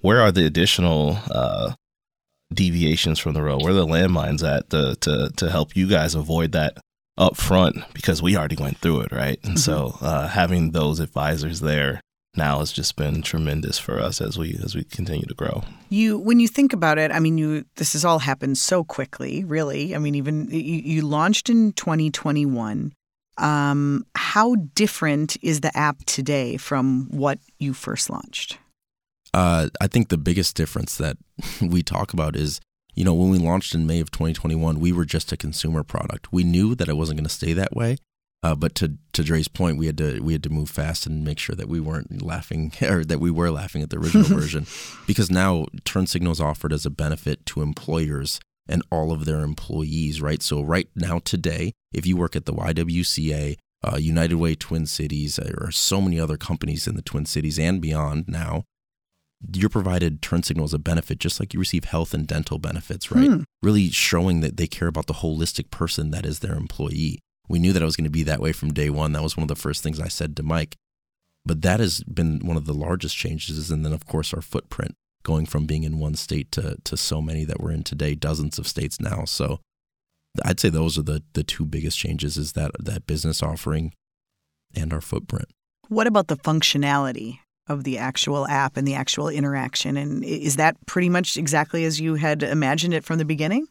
[0.00, 1.74] where are the additional uh,
[2.52, 3.62] deviations from the road?
[3.62, 6.78] Where are the landmines at to to to help you guys avoid that
[7.16, 9.38] up front because we already went through it, right?
[9.42, 9.92] And mm-hmm.
[9.92, 12.00] so uh, having those advisors there
[12.38, 15.62] now has just been tremendous for us as we as we continue to grow.
[15.90, 19.44] You when you think about it, I mean you this has all happened so quickly,
[19.44, 19.94] really.
[19.94, 22.94] I mean even you, you launched in 2021.
[23.36, 28.58] Um, how different is the app today from what you first launched?
[29.34, 31.16] Uh, I think the biggest difference that
[31.60, 32.60] we talk about is,
[32.94, 36.32] you know, when we launched in May of 2021, we were just a consumer product.
[36.32, 37.98] We knew that it wasn't going to stay that way,
[38.42, 41.24] uh, but to to Dre's point, we had to we had to move fast and
[41.24, 44.66] make sure that we weren't laughing or that we were laughing at the original version,
[45.06, 50.20] because now turn signals offered as a benefit to employers and all of their employees.
[50.20, 50.42] Right.
[50.42, 55.38] So right now today, if you work at the YWCA, uh, United Way Twin Cities,
[55.38, 58.64] or so many other companies in the Twin Cities and beyond now.
[59.54, 63.12] You're provided turn signal as a benefit, just like you receive health and dental benefits,
[63.12, 63.28] right?
[63.28, 63.42] Hmm.
[63.62, 67.20] Really showing that they care about the holistic person that is their employee.
[67.48, 69.12] We knew that I was going to be that way from day one.
[69.12, 70.76] That was one of the first things I said to Mike.
[71.44, 73.70] But that has been one of the largest changes.
[73.70, 77.20] And then, of course, our footprint going from being in one state to, to so
[77.22, 79.24] many that we're in today, dozens of states now.
[79.24, 79.60] So
[80.44, 83.92] I'd say those are the, the two biggest changes is that, that business offering
[84.74, 85.48] and our footprint.
[85.88, 89.96] What about the functionality of the actual app and the actual interaction?
[89.96, 93.66] And is that pretty much exactly as you had imagined it from the beginning?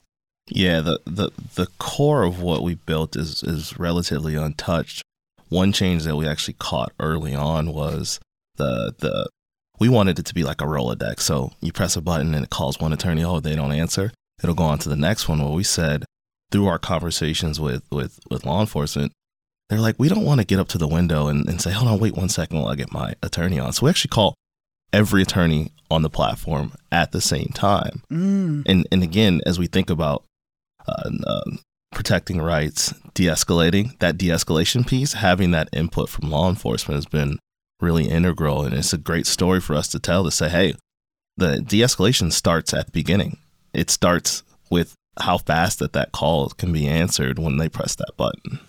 [0.49, 5.03] Yeah, the, the the core of what we built is is relatively untouched.
[5.49, 8.19] One change that we actually caught early on was
[8.55, 9.29] the the
[9.79, 11.21] we wanted it to be like a Rolodex.
[11.21, 13.23] So you press a button and it calls one attorney.
[13.23, 14.11] Oh, they don't answer.
[14.41, 15.39] It'll go on to the next one.
[15.39, 16.05] Well, we said
[16.51, 19.11] through our conversations with with with law enforcement,
[19.69, 21.91] they're like, we don't want to get up to the window and, and say, hold
[21.91, 23.73] on, wait one second while I get my attorney on.
[23.73, 24.33] So we actually call
[24.93, 28.01] every attorney on the platform at the same time.
[28.11, 28.63] Mm.
[28.65, 30.23] And and again, as we think about
[30.87, 31.51] uh, uh,
[31.91, 37.39] protecting rights, de-escalating that de-escalation piece, having that input from law enforcement has been
[37.79, 40.75] really integral, and it's a great story for us to tell to say, hey,
[41.37, 43.37] the de-escalation starts at the beginning.
[43.73, 48.17] It starts with how fast that that call can be answered when they press that
[48.17, 48.59] button.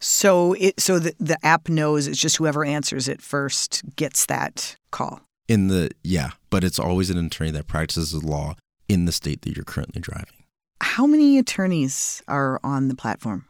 [0.00, 4.76] So it so the, the app knows it's just whoever answers it first gets that
[4.90, 5.20] call.
[5.48, 8.54] In the yeah, but it's always an attorney that practices law
[8.88, 10.44] in the state that you're currently driving.
[10.80, 13.46] How many attorneys are on the platform?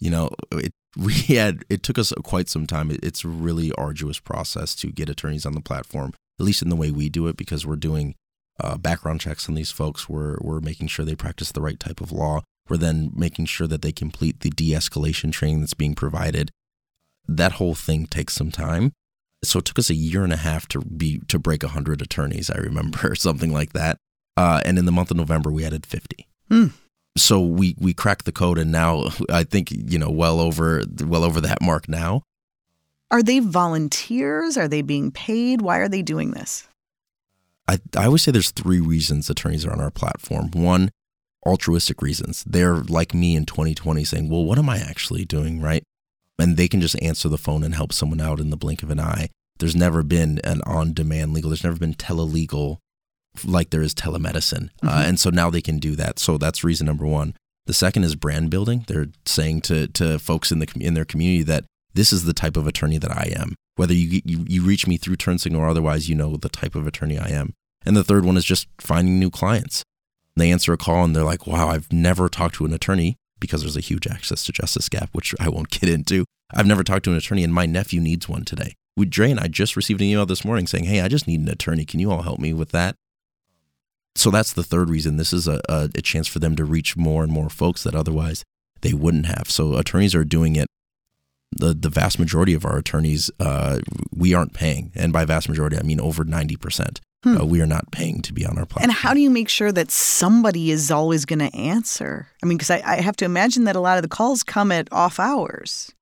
[0.00, 2.90] You know, it, we had it took us quite some time.
[2.90, 6.68] It, it's a really arduous process to get attorneys on the platform, at least in
[6.68, 8.14] the way we do it, because we're doing
[8.60, 10.08] uh, background checks on these folks.
[10.08, 12.42] We're we're making sure they practice the right type of law.
[12.68, 16.50] We're then making sure that they complete the de-escalation training that's being provided.
[17.26, 18.92] That whole thing takes some time.
[19.42, 22.50] So it took us a year and a half to be to break 100 attorneys,
[22.50, 23.96] I remember, something like that.
[24.36, 26.27] Uh, and in the month of November, we added 50.
[27.16, 31.24] So we we cracked the code, and now I think you know well over well
[31.24, 32.22] over that mark now.
[33.10, 34.56] Are they volunteers?
[34.56, 35.62] Are they being paid?
[35.62, 36.68] Why are they doing this?
[37.66, 40.50] I, I always say there's three reasons attorneys are on our platform.
[40.52, 40.90] One,
[41.46, 42.44] altruistic reasons.
[42.44, 45.82] They're like me in 2020 saying, well, what am I actually doing, right?
[46.38, 48.90] And they can just answer the phone and help someone out in the blink of
[48.90, 49.28] an eye.
[49.58, 52.78] There's never been an on demand legal, there's never been telelegal
[53.44, 54.70] like there is telemedicine.
[54.82, 54.88] Uh, mm-hmm.
[54.88, 56.18] Uh, and so now they can do that.
[56.18, 57.34] So that's reason number one.
[57.66, 58.84] The second is brand building.
[58.88, 62.56] They're saying to, to folks in the in their community that this is the type
[62.56, 63.54] of attorney that I am.
[63.76, 66.74] Whether you, you, you reach me through Turn Signal or otherwise, you know the type
[66.74, 67.52] of attorney I am.
[67.84, 69.82] And the third one is just finding new clients.
[70.36, 73.62] They answer a call and they're like, wow, I've never talked to an attorney because
[73.62, 76.24] there's a huge access to justice gap, which I won't get into.
[76.52, 78.74] I've never talked to an attorney and my nephew needs one today.
[78.96, 81.40] We, Dre and I just received an email this morning saying, hey, I just need
[81.40, 81.84] an attorney.
[81.84, 82.96] Can you all help me with that?
[84.18, 85.16] So that's the third reason.
[85.16, 87.94] This is a, a, a, chance for them to reach more and more folks that
[87.94, 88.44] otherwise
[88.80, 89.50] they wouldn't have.
[89.50, 90.66] So attorneys are doing it.
[91.52, 93.80] The, the vast majority of our attorneys, uh,
[94.14, 94.92] we aren't paying.
[94.94, 96.98] And by vast majority, I mean over 90%.
[97.24, 97.36] Hmm.
[97.36, 98.84] Uh, we are not paying to be on our platform.
[98.84, 102.28] And how do you make sure that somebody is always going to answer?
[102.42, 104.70] I mean, because I, I have to imagine that a lot of the calls come
[104.70, 105.92] at off hours.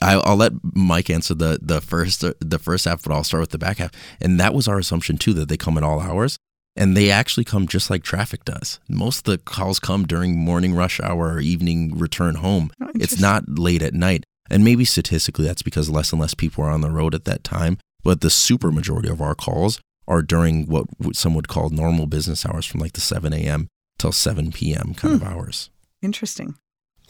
[0.00, 3.50] I, will let Mike answer the the first the first half, but I'll start with
[3.50, 3.92] the back half.
[4.20, 6.36] And that was our assumption too that they come at all hours,
[6.78, 8.80] and they actually come just like traffic does.
[8.88, 12.70] Most of the calls come during morning rush hour or evening return home.
[12.80, 16.64] Oh, it's not late at night, and maybe statistically that's because less and less people
[16.64, 17.78] are on the road at that time.
[18.02, 22.46] But the super majority of our calls are during what some would call normal business
[22.46, 23.68] hours, from like the 7 a.m.
[23.98, 24.94] till 7 p.m.
[24.94, 25.22] kind Hmm.
[25.26, 25.68] of hours.
[26.00, 26.54] Interesting.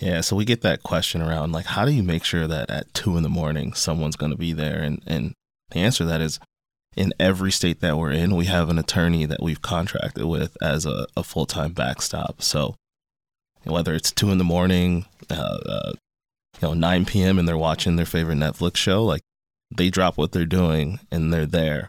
[0.01, 2.93] Yeah, so we get that question around like, how do you make sure that at
[2.95, 4.81] two in the morning someone's going to be there?
[4.81, 5.35] And and
[5.71, 6.41] the answer to that is,
[6.99, 10.85] in every state that we're in, we have an attorney that we've contracted with as
[10.85, 12.43] a, a full time backstop.
[12.43, 12.75] So
[13.63, 15.93] whether it's two in the morning, uh, uh,
[16.61, 17.39] you know, nine p.m.
[17.39, 19.23] and they're watching their favorite Netflix show, like
[19.75, 21.89] they drop what they're doing and they're there.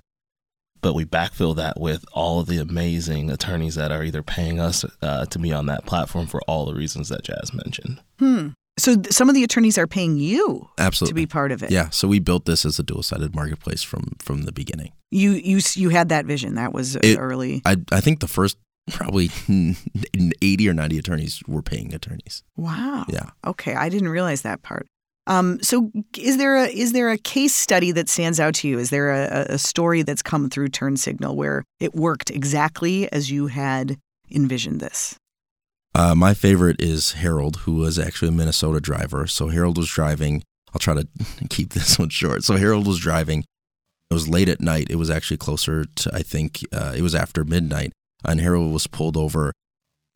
[0.81, 4.85] But we backfill that with all of the amazing attorneys that are either paying us
[5.01, 7.99] uh, to be on that platform for all the reasons that Jazz mentioned.
[8.19, 8.49] Hmm.
[8.79, 11.11] So th- some of the attorneys are paying you Absolutely.
[11.11, 11.69] to be part of it.
[11.71, 14.91] Yeah, so we built this as a dual-sided marketplace from from the beginning.
[15.11, 16.55] You you you had that vision.
[16.55, 17.61] That was It- early.
[17.65, 18.57] I I think the first
[18.91, 19.29] probably
[20.41, 22.41] 80 or 90 attorneys were paying attorneys.
[22.57, 23.05] Wow.
[23.09, 23.29] Yeah.
[23.45, 24.87] Okay, I didn't realize that part.
[25.27, 28.79] Um, so is there a is there a case study that stands out to you?
[28.79, 33.29] Is there a, a story that's come through Turn Signal where it worked exactly as
[33.29, 33.97] you had
[34.31, 35.15] envisioned this?
[35.95, 39.27] Uh, my favorite is Harold, who was actually a Minnesota driver.
[39.27, 40.43] So Harold was driving.
[40.73, 41.07] I'll try to
[41.49, 42.43] keep this one short.
[42.43, 43.43] So Harold was driving.
[44.09, 44.87] It was late at night.
[44.89, 47.91] It was actually closer to, I think, uh, it was after midnight.
[48.25, 49.53] And Harold was pulled over,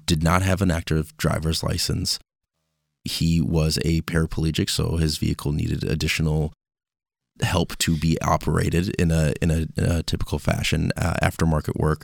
[0.06, 2.20] did not have an active driver's license.
[3.04, 6.54] He was a paraplegic, so his vehicle needed additional
[7.42, 12.04] help to be operated in a in a, in a typical fashion, uh, aftermarket work.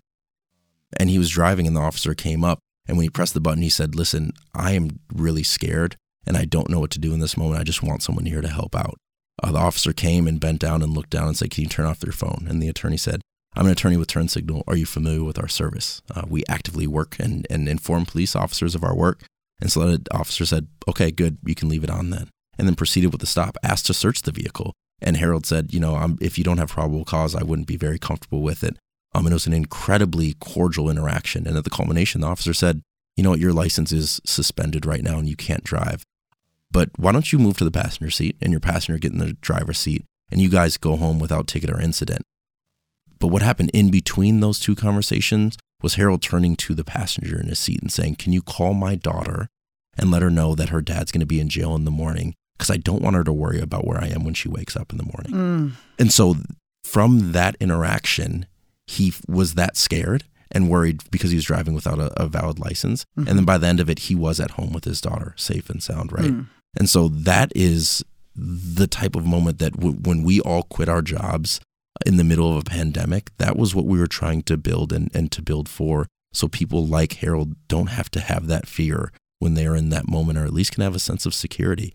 [0.98, 3.62] And he was driving, and the officer came up and when he pressed the button,
[3.62, 7.20] he said, Listen, I am really scared and I don't know what to do in
[7.20, 7.62] this moment.
[7.62, 8.98] I just want someone here to help out.
[9.42, 11.86] Uh, the officer came and bent down and looked down and said, Can you turn
[11.86, 12.48] off your phone?
[12.50, 13.22] And the attorney said,
[13.56, 14.64] I'm an attorney with Turn Signal.
[14.68, 16.02] Are you familiar with our service?
[16.14, 19.24] Uh, we actively work and, and inform police officers of our work.
[19.62, 21.38] And so the officer said, Okay, good.
[21.46, 22.28] You can leave it on then.
[22.58, 24.74] And then proceeded with the stop, asked to search the vehicle.
[25.00, 27.78] And Harold said, You know, i if you don't have probable cause, I wouldn't be
[27.78, 28.78] very comfortable with it.
[29.14, 31.48] Um, and it was an incredibly cordial interaction.
[31.48, 32.82] And at the culmination, the officer said,
[33.16, 36.04] You know what, your license is suspended right now and you can't drive.
[36.72, 39.34] But why don't you move to the passenger seat and your passenger get in the
[39.42, 42.22] driver's seat and you guys go home without ticket or incident?
[43.20, 47.48] But what happened in between those two conversations was Harold turning to the passenger in
[47.48, 49.48] his seat and saying, Can you call my daughter
[49.98, 52.36] and let her know that her dad's going to be in jail in the morning?
[52.58, 54.92] Because I don't want her to worry about where I am when she wakes up
[54.92, 55.32] in the morning.
[55.32, 55.72] Mm.
[55.98, 56.36] And so
[56.84, 58.46] from that interaction,
[58.90, 63.06] he was that scared and worried because he was driving without a, a valid license.
[63.16, 65.70] And then by the end of it, he was at home with his daughter, safe
[65.70, 66.32] and sound, right?
[66.32, 66.48] Mm.
[66.76, 68.04] And so that is
[68.36, 71.62] the type of moment that w- when we all quit our jobs
[72.04, 75.12] in the middle of a pandemic, that was what we were trying to build and,
[75.14, 76.08] and to build for.
[76.34, 80.40] So people like Harold don't have to have that fear when they're in that moment,
[80.40, 81.94] or at least can have a sense of security.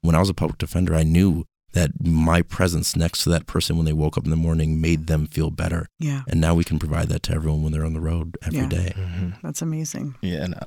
[0.00, 3.76] When I was a public defender, I knew that my presence next to that person
[3.76, 5.86] when they woke up in the morning made them feel better.
[6.00, 8.60] Yeah, And now we can provide that to everyone when they're on the road every
[8.60, 8.68] Yeah.
[8.68, 8.94] day.
[9.42, 10.14] that's amazing.
[10.22, 10.60] Yeah, and uh,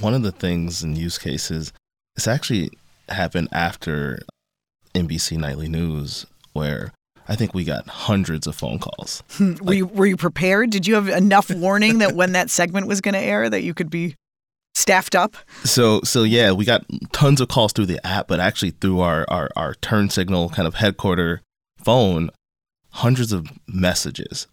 [0.00, 1.72] one of the things in use cases,
[2.14, 2.70] this actually
[3.08, 4.20] happened after
[4.94, 6.92] NBC Nightly News, where
[7.26, 9.22] I think we got hundreds of phone calls.
[9.62, 10.70] Were you were you prepared?
[10.70, 13.74] Did you have enough warning that when that segment was going to air that you
[13.74, 14.14] could be
[14.78, 15.36] staffed up?
[15.64, 19.26] So, so yeah, we got tons of calls through the app, but actually through our
[19.28, 21.42] our, our turn signal kind of headquarter
[21.82, 22.30] phone,
[22.90, 24.46] hundreds of messages.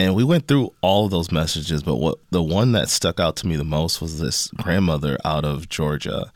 [0.00, 3.34] And we went through all of those messages, but what the one that stuck out
[3.36, 6.30] to me the most was this grandmother out of Georgia.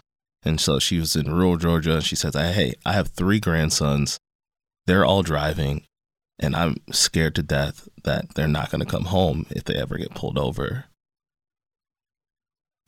[0.45, 4.19] And so she was in rural Georgia and she says, Hey, I have three grandsons.
[4.87, 5.85] They're all driving,
[6.41, 9.97] and I'm scared to death that they're not going to come home if they ever
[9.97, 10.87] get pulled over.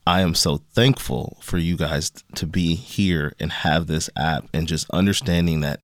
[0.07, 4.67] I am so thankful for you guys to be here and have this app and
[4.67, 5.79] just understanding that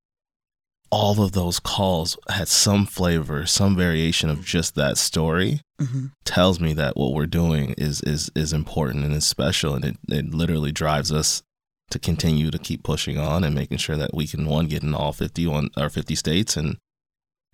[0.91, 6.07] all of those calls had some flavor, some variation of just that story Mm-hmm.
[6.25, 9.97] tells me that what we're doing is is is important and is special and it,
[10.09, 11.41] it literally drives us
[11.89, 14.93] to continue to keep pushing on and making sure that we can one get in
[14.93, 16.77] all 51 or 50 states and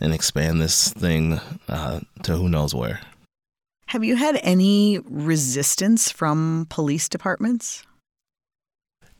[0.01, 1.39] and expand this thing
[1.69, 2.99] uh, to who knows where.
[3.87, 7.83] Have you had any resistance from police departments?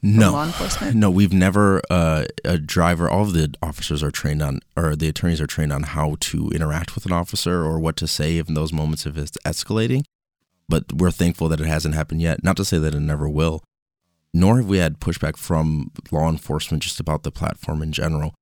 [0.02, 0.32] No.
[0.34, 0.96] law enforcement.
[0.96, 3.10] No, we've never uh, a driver.
[3.10, 6.50] All of the officers are trained on, or the attorneys are trained on how to
[6.50, 10.04] interact with an officer or what to say in those moments if it's escalating.
[10.70, 12.44] But we're thankful that it hasn't happened yet.
[12.44, 13.64] Not to say that it never will.
[14.34, 18.36] nor have we had pushback from law enforcement just about the platform in general.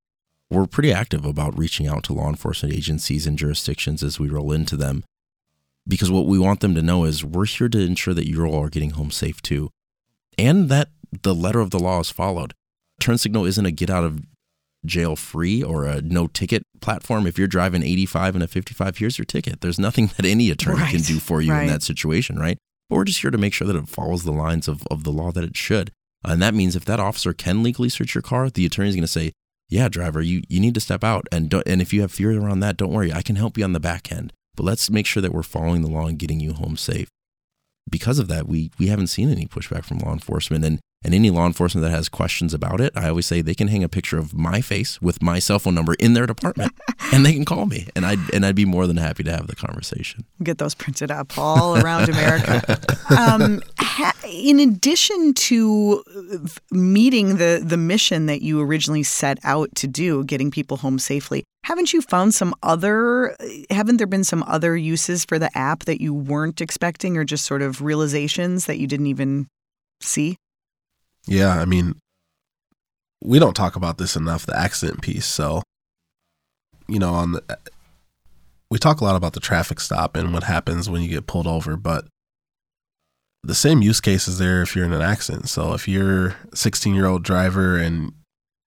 [0.49, 4.51] We're pretty active about reaching out to law enforcement agencies and jurisdictions as we roll
[4.51, 5.03] into them
[5.87, 8.63] because what we want them to know is we're here to ensure that you all
[8.63, 9.69] are getting home safe too
[10.37, 10.89] and that
[11.21, 12.53] the letter of the law is followed.
[12.99, 14.21] Turn signal isn't a get out of
[14.85, 17.25] jail free or a no ticket platform.
[17.25, 19.61] If you're driving 85 and a 55, here's your ticket.
[19.61, 21.63] There's nothing that any attorney Right, can do for you right.
[21.63, 22.57] in that situation, right?
[22.89, 25.11] But we're just here to make sure that it follows the lines of, of the
[25.11, 25.91] law that it should.
[26.23, 29.07] And that means if that officer can legally search your car, the attorney's going to
[29.07, 29.31] say,
[29.69, 31.27] yeah, driver, you, you need to step out.
[31.31, 33.11] And, don't, and if you have fear around that, don't worry.
[33.11, 34.33] I can help you on the back end.
[34.55, 37.09] But let's make sure that we're following the law and getting you home safe.
[37.89, 40.65] Because of that, we, we haven't seen any pushback from law enforcement.
[40.65, 43.67] And, and any law enforcement that has questions about it, I always say they can
[43.67, 46.73] hang a picture of my face with my cell phone number in their department
[47.13, 47.87] and they can call me.
[47.95, 50.25] And I'd, and I'd be more than happy to have the conversation.
[50.41, 52.79] Get those printed up all around America.
[53.15, 56.03] Um, ha- in addition to
[56.71, 61.43] meeting the the mission that you originally set out to do, getting people home safely,
[61.65, 63.35] haven't you found some other?
[63.69, 67.45] Haven't there been some other uses for the app that you weren't expecting, or just
[67.45, 69.47] sort of realizations that you didn't even
[70.01, 70.35] see?
[71.27, 71.95] Yeah, I mean,
[73.23, 75.25] we don't talk about this enough, the accident piece.
[75.25, 75.63] So,
[76.87, 77.59] you know, on the
[78.69, 81.47] we talk a lot about the traffic stop and what happens when you get pulled
[81.47, 82.05] over, but
[83.43, 85.49] the same use case is there if you're in an accident.
[85.49, 88.11] So, if you're a 16 year old driver and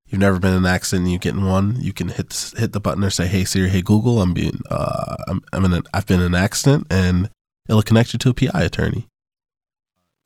[0.06, 2.72] you've never been in an accident and you get in one, you can hit hit
[2.72, 5.82] the button or say, "Hey Siri, hey Google, I'm being uh, I'm I'm in an,
[5.92, 7.30] I've been in an accident," and
[7.68, 9.06] it'll connect you to a PI attorney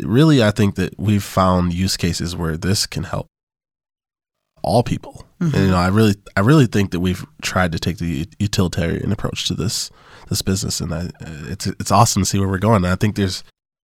[0.03, 3.27] really, I think that we've found use cases where this can help
[4.63, 5.27] all people.
[5.41, 5.71] And, you mm-hmm.
[5.71, 9.55] know, I really, I really think that we've tried to take the utilitarian approach to
[9.55, 9.91] this
[10.29, 12.85] this business, and I, it's it's awesome to see where we're going.
[12.85, 13.43] And I think there's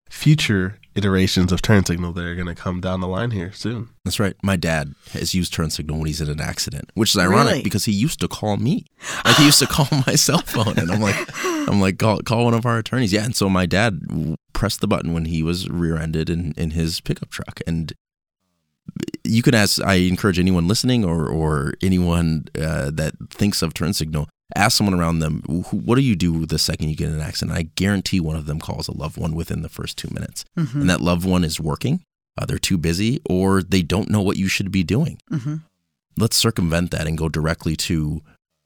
[0.08, 3.88] future iterations of turn signal that are going to come down the line here soon.
[4.04, 4.34] That's right.
[4.42, 7.62] My dad has used turn signal when he's in an accident, which is ironic Really?
[7.62, 8.84] because he used to call me.
[9.24, 11.16] Like he used to call my cell phone, and I'm like,
[11.68, 13.12] I'm like, call, call one of our attorneys.
[13.12, 14.00] Yeah, and so my dad
[14.52, 17.92] pressed the button when he was rear-ended in, in his pickup truck, and
[19.24, 19.80] you can ask.
[19.82, 24.28] I encourage anyone listening or or anyone uh, that thinks of turn signal.
[24.56, 27.20] Ask someone around them, who, what do you do the second you get in an
[27.20, 27.56] accident?
[27.56, 30.44] I guarantee one of them calls a loved one within the first two minutes.
[30.58, 30.80] Mm-hmm.
[30.80, 32.00] And that loved one is working,
[32.38, 35.18] uh, they're too busy, or they don't know what you should be doing.
[35.30, 35.56] Mm-hmm.
[36.16, 38.22] Let's circumvent that and go directly to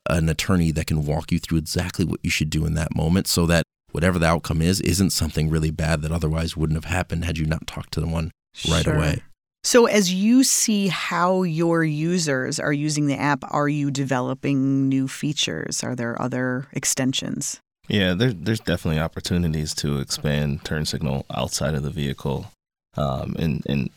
[0.08, 3.26] an attorney that can walk you through exactly what you should do in that moment
[3.26, 7.24] so that whatever the outcome is, isn't something really bad that otherwise wouldn't have happened
[7.24, 8.30] had you not talked to the one
[8.70, 8.94] right Sure.
[8.96, 9.22] away.
[9.64, 15.06] So, as you see how your users are using the app, are you developing new
[15.06, 15.84] features?
[15.84, 17.60] Are there other extensions?
[17.88, 22.50] Yeah, there, there's definitely opportunities to expand turn signal outside of the vehicle,
[22.96, 23.90] um, and and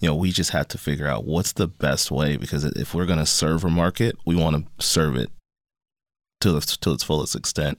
[0.00, 3.06] you know we just have to figure out what's the best way because if we're
[3.06, 5.30] going to serve a market, we want to serve it
[6.40, 7.78] to its to its fullest extent,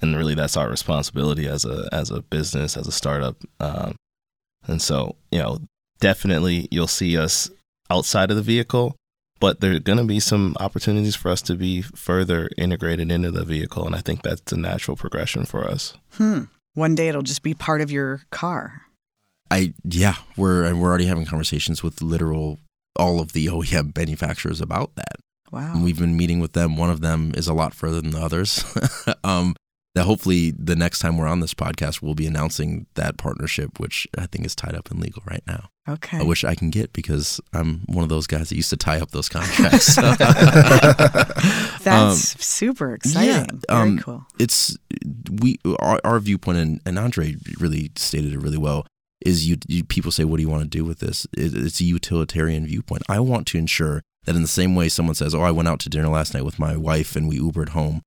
[0.00, 3.94] and really that's our responsibility as a as a business as a startup, um,
[4.66, 5.58] and so you know
[6.00, 7.50] definitely you'll see us
[7.90, 8.96] outside of the vehicle.
[9.40, 13.30] But there are going to be some opportunities for us to be further integrated into
[13.30, 13.86] the vehicle.
[13.86, 15.94] And I think that's a natural progression for us.
[16.14, 16.44] Hmm.
[16.74, 18.82] One day it'll just be part of your car.
[19.50, 22.58] I yeah, we're and we're already having conversations with literal
[22.96, 25.16] all of the OEM manufacturers about that.
[25.50, 25.72] Wow.
[25.74, 26.76] And we've been meeting with them.
[26.76, 28.64] One of them is a lot further than the others.
[29.24, 29.54] um,
[29.98, 34.06] that hopefully the next time we're on this podcast, we'll be announcing that partnership, which
[34.16, 35.70] I think is tied up in legal right now.
[35.88, 36.18] okay.
[36.18, 39.00] I wish I can get because I'm one of those guys that used to tie
[39.00, 39.96] up those contracts.
[41.82, 43.60] That's Um, super exciting.
[43.68, 44.26] Very um, cool.
[44.38, 44.76] it's
[45.30, 48.86] we our, our viewpoint and, and Andre really stated it really well
[49.24, 51.80] is you, you people say what do you want to do with this it, it's
[51.80, 55.40] a utilitarian viewpoint I want to ensure that in the same way someone says oh
[55.42, 58.02] I went out to dinner last night with my wife and we Ubered home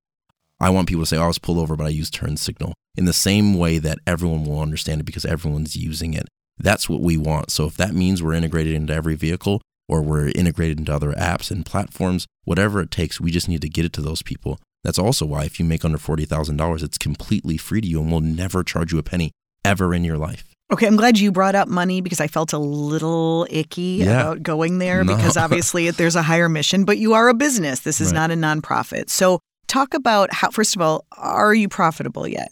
[0.61, 2.73] I want people to say oh, I was pulled over but I used turn signal
[2.95, 6.27] in the same way that everyone will understand it because everyone's using it
[6.59, 10.29] that's what we want so if that means we're integrated into every vehicle or we're
[10.35, 13.93] integrated into other apps and platforms whatever it takes we just need to get it
[13.93, 17.87] to those people that's also why if you make under $40,000, it's completely free to
[17.87, 19.31] you and we'll never charge you a penny
[19.63, 20.43] ever in your life.
[20.73, 24.21] Okay, I'm glad you brought up money because I felt a little icky Yeah.
[24.21, 25.15] about going there No.
[25.15, 27.81] because obviously there's a higher mission, but you are a business.
[27.81, 28.15] This is Right.
[28.15, 29.11] not a nonprofit.
[29.11, 29.39] So,
[29.71, 32.51] talk about how, first of all, are you profitable yet?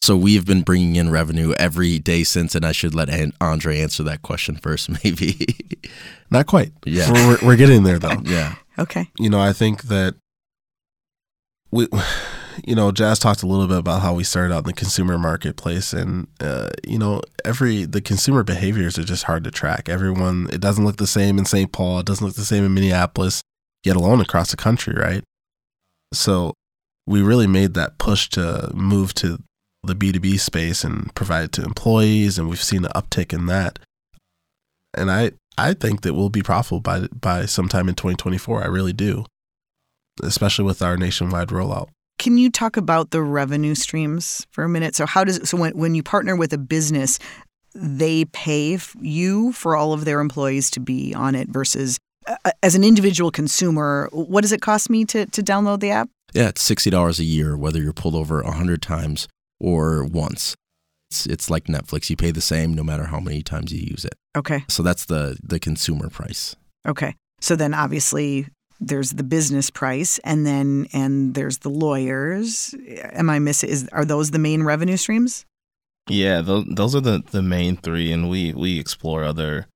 [0.00, 3.08] So we have been bringing in revenue every day since, and I should let
[3.40, 5.46] Andre answer that question first, maybe.
[6.30, 6.72] Not quite.
[6.84, 7.12] Yeah.
[7.12, 8.20] We're, we're, we're getting there though.
[8.24, 8.54] yeah.
[8.78, 9.08] Okay.
[9.18, 10.14] you know, I think that
[11.70, 11.88] we,
[12.64, 15.18] you know, Jazz talked a little bit about how we started out in the consumer
[15.18, 19.88] marketplace, and uh, you know, every the consumer behaviors are just hard to track.
[19.88, 21.72] Everyone, it doesn't look the same in St.
[21.72, 22.00] Paul.
[22.00, 23.42] It doesn't look the same in Minneapolis,
[23.82, 25.24] yet alone across the country, right?
[26.12, 26.54] So,
[27.06, 29.38] we really made that push to move to
[29.86, 33.32] the B two B space and provide it to employees, and we've seen an uptick
[33.32, 33.78] in that.
[34.94, 38.62] And I, I think that we'll be profitable by by sometime in 2024.
[38.62, 39.24] I really do,
[40.22, 41.88] especially with our nationwide rollout.
[42.18, 44.96] Can you talk about the revenue streams for a minute?
[44.96, 47.18] So how does so when when you partner with a business,
[47.74, 52.74] they pay you for all of their employees to be on it versus Uh, as
[52.74, 56.08] an individual consumer, what does it cost me to to download the app?
[56.34, 59.28] Yeah, it's sixty dollars a year, whether you're pulled over a hundred times
[59.60, 60.54] or once.
[61.10, 62.10] It's it's like Netflix.
[62.10, 64.14] You pay the same no matter how many times you use it.
[64.36, 64.64] Okay.
[64.68, 66.56] So that's the the consumer price.
[66.86, 67.14] Okay.
[67.40, 68.48] So then obviously
[68.80, 72.74] there's the business price and then and there's the lawyers.
[73.12, 75.46] Am I missing is are those the main revenue streams?
[76.08, 79.66] Yeah, those, those are the, the main three, and we we explore other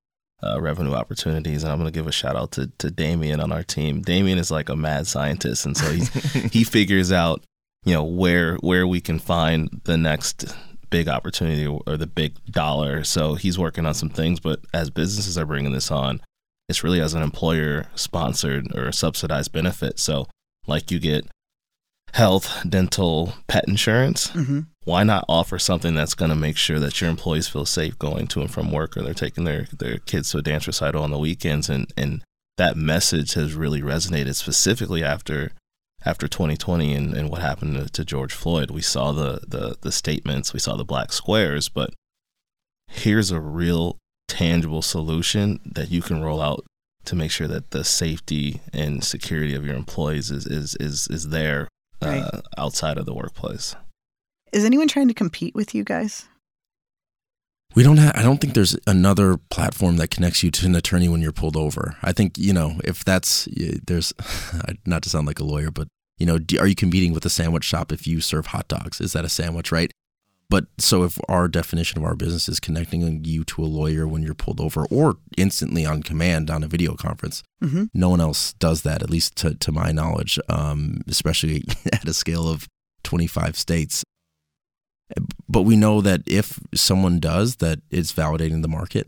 [0.43, 1.62] uh, revenue opportunities.
[1.62, 4.03] And I'm going to give a shout out to to Damien on our team.
[4.03, 6.05] Damien is like a mad scientist, and so he
[6.53, 7.45] he figures out
[7.84, 10.45] you know where where we can find the next
[10.91, 13.05] big opportunity or the big dollar.
[13.05, 16.20] So he's working on some things, but as businesses are bringing this on,
[16.68, 19.99] it's really as an employer sponsored or subsidized benefit.
[19.99, 20.26] So,
[20.66, 21.26] like you get
[22.12, 24.28] health, dental, pet insurance.
[24.28, 24.61] Mm-hmm.
[24.84, 28.26] Why not offer something that's going to make sure that your employees feel safe going
[28.28, 31.11] to and from work or they're taking their, their kids to a dance recital on
[31.11, 31.68] the weekends?
[31.68, 32.22] And, and
[32.56, 35.52] that message has really resonated specifically after
[36.04, 38.70] after 2020 and, and what happened to, to George Floyd.
[38.70, 41.90] We saw the, the the statements, we saw the black squares, but
[42.86, 43.98] here's a real
[44.28, 46.64] tangible solution that you can roll out
[47.04, 51.28] to make sure that the safety and security of your employees is is is, is
[51.28, 51.68] there
[52.03, 52.42] uh, right.
[52.59, 53.74] outside of the workplace.
[54.53, 56.26] Is anyone trying to compete with you guys?
[57.74, 61.09] We don't have, I don't think there's another platform that connects you to an attorney
[61.09, 61.96] when you're pulled over.
[62.03, 63.48] I think, you know, if that's,
[63.86, 64.12] there's,
[64.86, 65.86] not to sound like a lawyer, but,
[66.18, 69.01] you know, are you competing with a sandwich shop if you serve hot dogs?
[69.01, 69.92] Is that a sandwich, right?
[70.51, 74.24] But so if our definition of our business is connecting you to a lawyer when
[74.24, 77.84] you're pulled over or instantly on command on a video conference, mm-hmm.
[77.94, 82.12] no one else does that, at least to, to my knowledge, um, especially at a
[82.12, 82.66] scale of
[83.05, 84.03] 25 states.
[85.48, 89.07] But we know that if someone does that it's validating the market.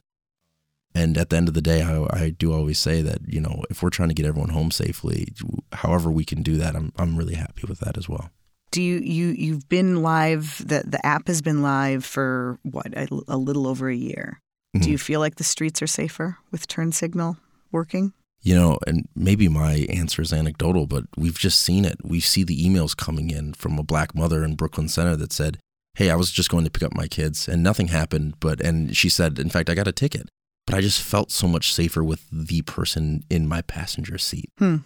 [0.94, 3.64] And at the end of the day I, I, do always say that you know
[3.70, 5.28] if we're trying to get everyone home safely
[5.72, 8.30] however we can do that i'm, I'm really happy with that as well
[8.72, 13.06] do you you you've been live the the app has been live for what a,
[13.28, 14.40] a little over a year
[14.74, 14.82] mm-hmm.
[14.82, 17.36] do you feel like the streets are safer with turn signal
[17.70, 18.12] working
[18.42, 21.98] you know, and maybe my answer is anecdotal, but we've just seen it.
[22.02, 25.58] We see the emails coming in from a black mother in Brooklyn Center that said,
[25.94, 28.34] hey, I was just going to pick up my kids and nothing happened.
[28.40, 30.28] But, and she said, in fact, I got a ticket.
[30.66, 34.50] But I just felt so much safer with the person in my passenger seat.
[34.58, 34.78] Hmm.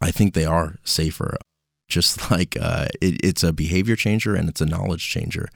[0.00, 1.36] I think they are safer.
[1.90, 5.48] Just like uh, it, it's a behavior changer and it's a knowledge changer.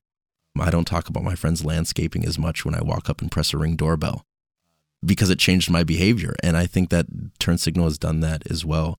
[0.58, 3.52] I don't talk about my friend's landscaping as much when I walk up and press
[3.52, 4.22] a ring doorbell
[5.04, 6.36] because it changed my behavior.
[6.44, 7.06] And I think that
[7.40, 8.98] Turn Signal has done that as well.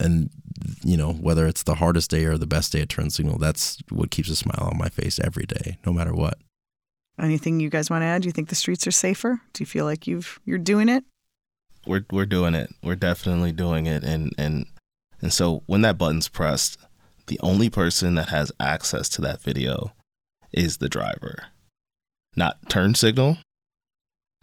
[0.00, 0.30] And
[0.82, 3.78] you know whether it's the hardest day or the best day at turn signal that's
[3.90, 6.38] what keeps a smile on my face every day no matter what.
[7.18, 8.22] Anything you guys want to add?
[8.22, 9.40] Do you think the streets are safer?
[9.52, 11.04] Do you feel like you've you're doing it?
[11.86, 12.74] We're we're doing it.
[12.82, 14.02] We're definitely doing it.
[14.02, 14.66] And and
[15.24, 16.78] and so when that button's pressed
[17.26, 19.92] the only person that has access to that video
[20.52, 21.46] is the driver
[22.36, 23.38] not turn signal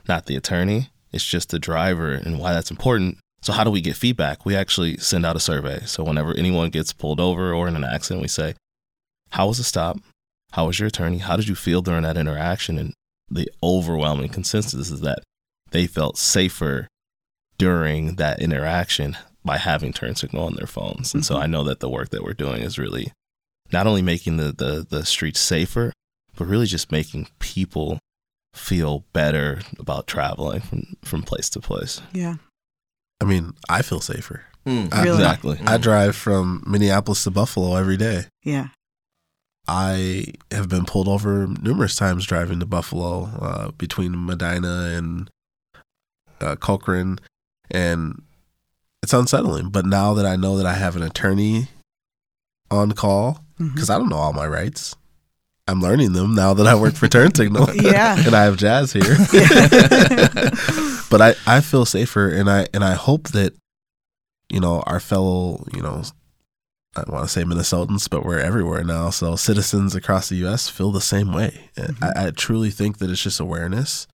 [0.10, 3.82] not the attorney it's just the driver and why that's important so, how do we
[3.82, 4.46] get feedback?
[4.46, 5.80] We actually send out a survey.
[5.86, 8.54] So, whenever anyone gets pulled over or in an accident, we say,
[9.32, 9.98] How was the stop?
[10.52, 11.18] How was your attorney?
[11.18, 12.78] How did you feel during that interaction?
[12.78, 12.94] And
[13.30, 15.24] the overwhelming consensus is that
[15.72, 16.88] they felt safer
[17.58, 21.14] during that interaction by having turn signal on their phones.
[21.14, 21.34] And mm-hmm.
[21.34, 23.12] so I know that the work that we're doing is really
[23.72, 25.94] not only making the, the, the streets safer,
[26.36, 28.00] but really just making people
[28.54, 32.02] feel better about traveling from, from place to place.
[32.14, 32.36] Yeah.
[33.22, 34.44] I mean, I feel safer.
[34.66, 35.18] Mm, I, really?
[35.18, 35.60] Exactly.
[35.66, 38.26] I drive from Minneapolis to Buffalo every day.
[38.44, 38.68] Yeah.
[39.68, 45.30] I have been pulled over numerous times driving to Buffalo uh, between Medina and
[46.42, 47.20] uh, Corcoran,
[47.70, 48.22] and
[49.04, 49.70] it's unsettling.
[49.70, 51.68] But now that I know that I have an attorney
[52.70, 53.92] on call, because mm-hmm.
[53.92, 54.96] I don't know all my rights,
[55.68, 57.74] I'm learning them now that I work for Turn Signal.
[57.76, 58.18] yeah.
[58.26, 59.04] and I have Jazz here.
[61.10, 63.54] but I, I feel safer and I and I hope that,
[64.50, 66.04] you know, our fellow, you know,
[66.96, 69.12] I want to say Minnesotans, but we're everywhere now.
[69.12, 70.68] So citizens across the U.S.
[70.68, 71.70] feel the same way.
[71.78, 72.04] Mm-hmm.
[72.04, 74.08] I, I, truly think that it's just awareness.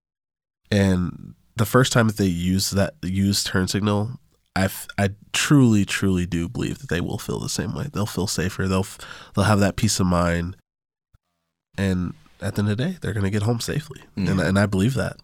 [0.70, 4.20] And the first time that they use that use turn signal,
[4.58, 7.88] I I truly truly do believe that they will feel the same way.
[7.92, 8.68] They'll feel safer.
[8.68, 8.88] They'll
[9.36, 10.58] they'll have that peace of mind.
[11.78, 14.28] And at the end of the day, they're going to get home safely, mm-hmm.
[14.28, 15.18] and and I believe that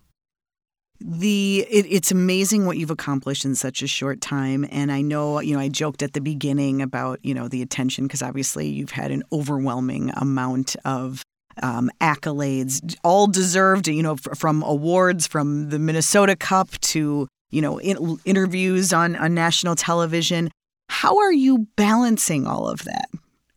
[1.00, 5.42] the it, it's amazing what you've accomplished in such a short time and i know
[5.42, 8.92] you know i joked at the beginning about you know the attention because obviously you've
[8.92, 11.22] had an overwhelming amount of
[11.62, 17.80] um, accolades all deserved you know from awards from the minnesota cup to you know
[17.80, 20.50] in, interviews on on national television
[20.90, 23.10] how are you balancing all of that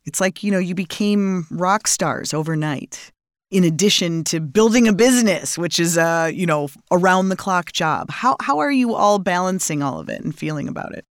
[0.05, 3.13] it's like you know you became rock stars overnight
[3.51, 8.11] in addition to building a business, which is a you know around the clock job.
[8.11, 11.05] How how are you all balancing all of it and feeling about it?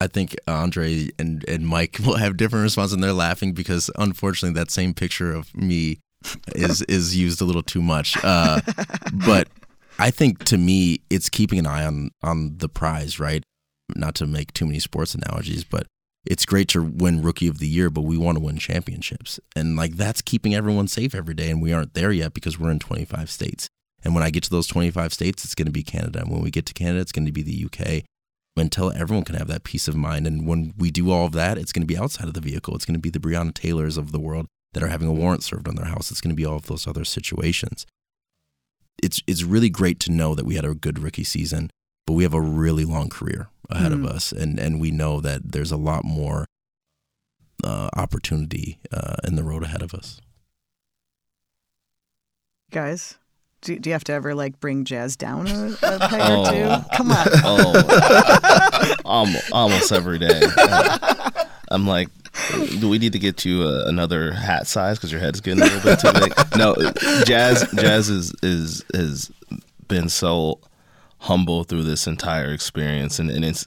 [0.00, 4.58] I think Andre and, and Mike will have different responses, and they're laughing because unfortunately
[4.58, 6.00] that same picture of me
[6.54, 8.16] is is used a little too much.
[8.22, 8.60] Uh,
[9.26, 9.48] but
[9.98, 13.42] I think to me, it's keeping an eye on on the prize, right?
[13.94, 15.86] Not to make too many sports analogies, but
[16.26, 19.38] it's great to win rookie of the year, but we want to win championships.
[19.54, 21.50] And like that's keeping everyone safe every day.
[21.50, 23.68] And we aren't there yet because we're in 25 states.
[24.02, 26.20] And when I get to those 25 states, it's going to be Canada.
[26.20, 28.04] And when we get to Canada, it's going to be the UK
[28.56, 30.26] until everyone can have that peace of mind.
[30.26, 32.74] And when we do all of that, it's going to be outside of the vehicle.
[32.74, 35.42] It's going to be the Breonna Taylors of the world that are having a warrant
[35.42, 36.10] served on their house.
[36.10, 37.86] It's going to be all of those other situations.
[39.02, 41.70] It's, it's really great to know that we had a good rookie season,
[42.06, 44.04] but we have a really long career ahead mm.
[44.04, 46.46] of us, and and we know that there's a lot more
[47.62, 50.20] uh, opportunity uh, in the road ahead of us.
[52.70, 53.18] Guys,
[53.62, 56.42] do, do you have to ever like bring jazz down a, a peg oh.
[56.42, 56.96] or two?
[56.96, 57.26] Come on.
[57.44, 60.40] Oh, almost, almost every day.
[61.74, 62.08] I'm like,
[62.80, 65.66] do we need to get you a, another hat size because your head's getting a
[65.66, 66.32] little bit too big?
[66.56, 66.74] No,
[67.24, 69.30] jazz, jazz is is has
[69.88, 70.60] been so
[71.24, 73.66] humble through this entire experience and, and it's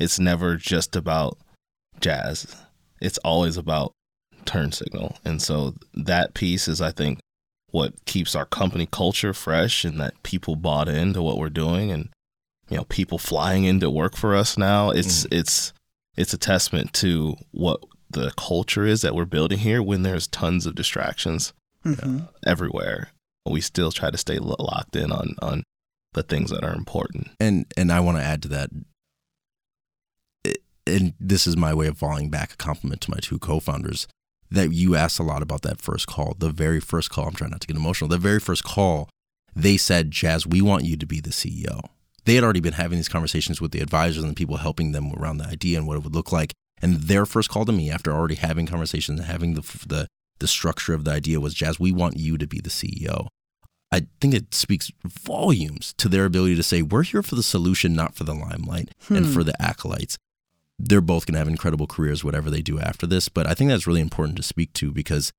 [0.00, 1.36] it's never just about
[2.00, 2.56] jazz
[3.00, 3.92] it's always about
[4.46, 7.18] turn signal and so that piece is i think
[7.70, 12.08] what keeps our company culture fresh and that people bought into what we're doing and
[12.70, 15.38] you know people flying into work for us now it's mm.
[15.38, 15.74] it's
[16.16, 20.66] it's a testament to what the culture is that we're building here when there's tons
[20.66, 21.52] of distractions
[21.84, 22.18] mm-hmm.
[22.18, 23.10] uh, everywhere
[23.50, 25.62] we still try to stay locked in on on
[26.12, 27.28] the things that are important.
[27.40, 28.70] And and I want to add to that.
[30.86, 34.06] And this is my way of falling back a compliment to my two co-founders
[34.50, 36.36] that you asked a lot about that first call.
[36.38, 38.08] The very first call, I'm trying not to get emotional.
[38.08, 39.08] The very first call,
[39.56, 41.88] they said, "Jazz, we want you to be the CEO."
[42.24, 45.12] They had already been having these conversations with the advisors and the people helping them
[45.12, 46.52] around the idea and what it would look like.
[46.80, 50.08] And their first call to me after already having conversations and having the the
[50.40, 53.28] the structure of the idea was, "Jazz, we want you to be the CEO."
[53.92, 57.94] I think it speaks volumes to their ability to say, we're here for the solution,
[57.94, 59.14] not for the limelight hmm.
[59.14, 60.18] and for the acolytes.
[60.80, 63.28] They're both going to have incredible careers, whatever they do after this.
[63.28, 65.32] But I think that's really important to speak to because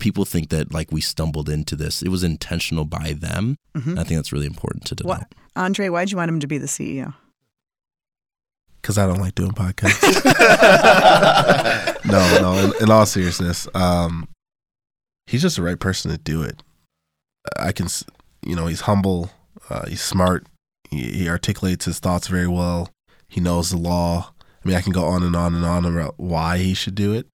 [0.00, 2.02] people think that like we stumbled into this.
[2.02, 3.56] It was intentional by them.
[3.76, 3.96] Mm-hmm.
[3.96, 5.20] I think that's really important to develop.
[5.20, 5.34] What?
[5.56, 7.14] Andre, why'd you want him to be the CEO?
[8.80, 10.24] Because I don't like doing podcasts.
[12.06, 12.52] no, no.
[12.58, 14.28] In, in all seriousness, um,
[15.26, 16.62] he's just the right person to do it.
[17.58, 17.88] I can,
[18.42, 19.30] you know, he's humble,
[19.68, 20.46] uh, he's smart,
[20.90, 22.90] he, he articulates his thoughts very well.
[23.28, 24.32] He knows the law.
[24.40, 27.12] I mean, I can go on and on and on about why he should do
[27.12, 27.26] it.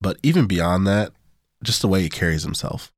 [0.00, 1.12] But even beyond that,
[1.62, 2.92] just the way he carries himself.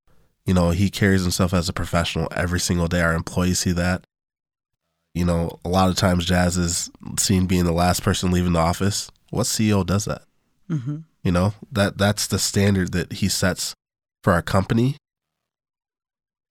[0.47, 3.01] You know, he carries himself as a professional every single day.
[3.01, 4.05] Our employees see that.
[5.15, 8.61] You know, a lot of times Jazz is seen being the last person leaving the
[8.61, 9.11] office.
[9.31, 10.23] What CEO does that?
[10.71, 10.99] Mm-hmm.
[11.23, 13.75] You know, that that's the standard that he sets
[14.23, 14.97] for our company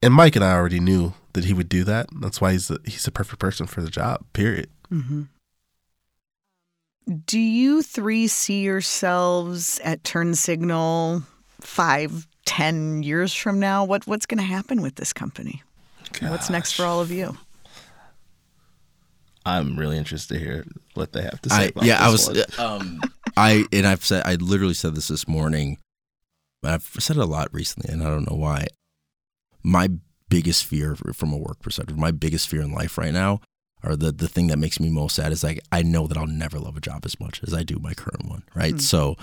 [0.05, 2.07] and Mike and I already knew that he would do that.
[2.21, 4.23] That's why he's the, he's the perfect person for the job.
[4.33, 4.69] Period.
[4.91, 5.23] Mm-hmm.
[7.25, 11.23] Do you three see yourselves at Turn Signal
[11.59, 13.83] five, ten years from now?
[13.83, 15.63] What what's going to happen with this company?
[16.13, 16.29] Gosh.
[16.29, 17.37] What's next for all of you?
[19.45, 20.65] I'm really interested to hear
[20.95, 21.71] what they have to say.
[21.75, 22.29] I, yeah, I was.
[22.57, 23.01] Um,
[23.37, 25.77] I and I've said I literally said this this morning.
[26.63, 28.67] I've said it a lot recently, and I don't know why
[29.61, 29.89] my
[30.29, 33.41] biggest fear from a work perspective, my biggest fear in life right now,
[33.83, 36.25] or the the thing that makes me most sad is like I know that I'll
[36.25, 38.75] never love a job as much as I do my current one, right?
[38.75, 38.81] Mm.
[38.81, 39.15] So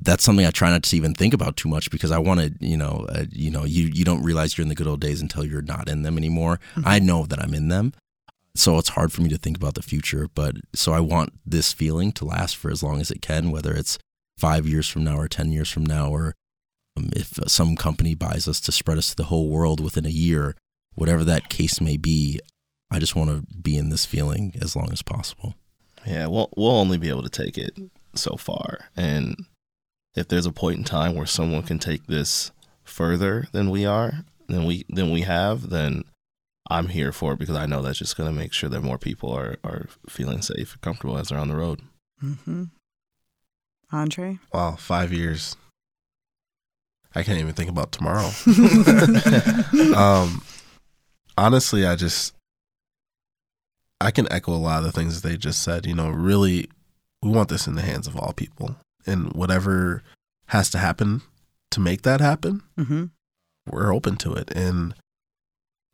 [0.00, 2.52] that's something I try not to even think about too much because I want to,
[2.60, 5.20] you know, uh, you know, you you don't realize you're in the good old days
[5.20, 6.60] until you're not in them anymore.
[6.74, 6.88] Mm-hmm.
[6.88, 7.92] I know that I'm in them.
[8.54, 10.28] so it's hard for me to think about the future.
[10.34, 13.72] But so I want this feeling to last for as long as it can, whether
[13.74, 13.98] it's
[14.38, 16.34] five years from now or 10 years from now, or
[16.96, 20.10] um, if some company buys us to spread us to the whole world within a
[20.10, 20.54] year,
[20.94, 22.38] whatever that case may be,
[22.90, 25.54] I just want to be in this feeling as long as possible.
[26.06, 27.76] Yeah, we'll we'll only be able to take it
[28.14, 29.34] so far, and
[30.16, 32.50] if there's a point in time where someone can take this
[32.84, 36.04] further than we are, than we than we have, then
[36.68, 38.98] I'm here for it because I know that's just going to make sure that more
[38.98, 41.82] people are are feeling safe and comfortable as they're on the road.
[42.22, 42.64] Mm-hmm.
[43.92, 45.56] Andre, Wow, five years.
[47.14, 48.30] I can't even think about tomorrow.
[49.96, 50.42] um,
[51.38, 52.34] honestly, I just
[54.00, 55.86] I can echo a lot of the things that they just said.
[55.86, 56.68] You know, really,
[57.22, 58.76] we want this in the hands of all people,
[59.06, 60.02] and whatever
[60.46, 61.22] has to happen
[61.70, 63.04] to make that happen, mm-hmm.
[63.70, 64.50] we're open to it.
[64.52, 64.94] And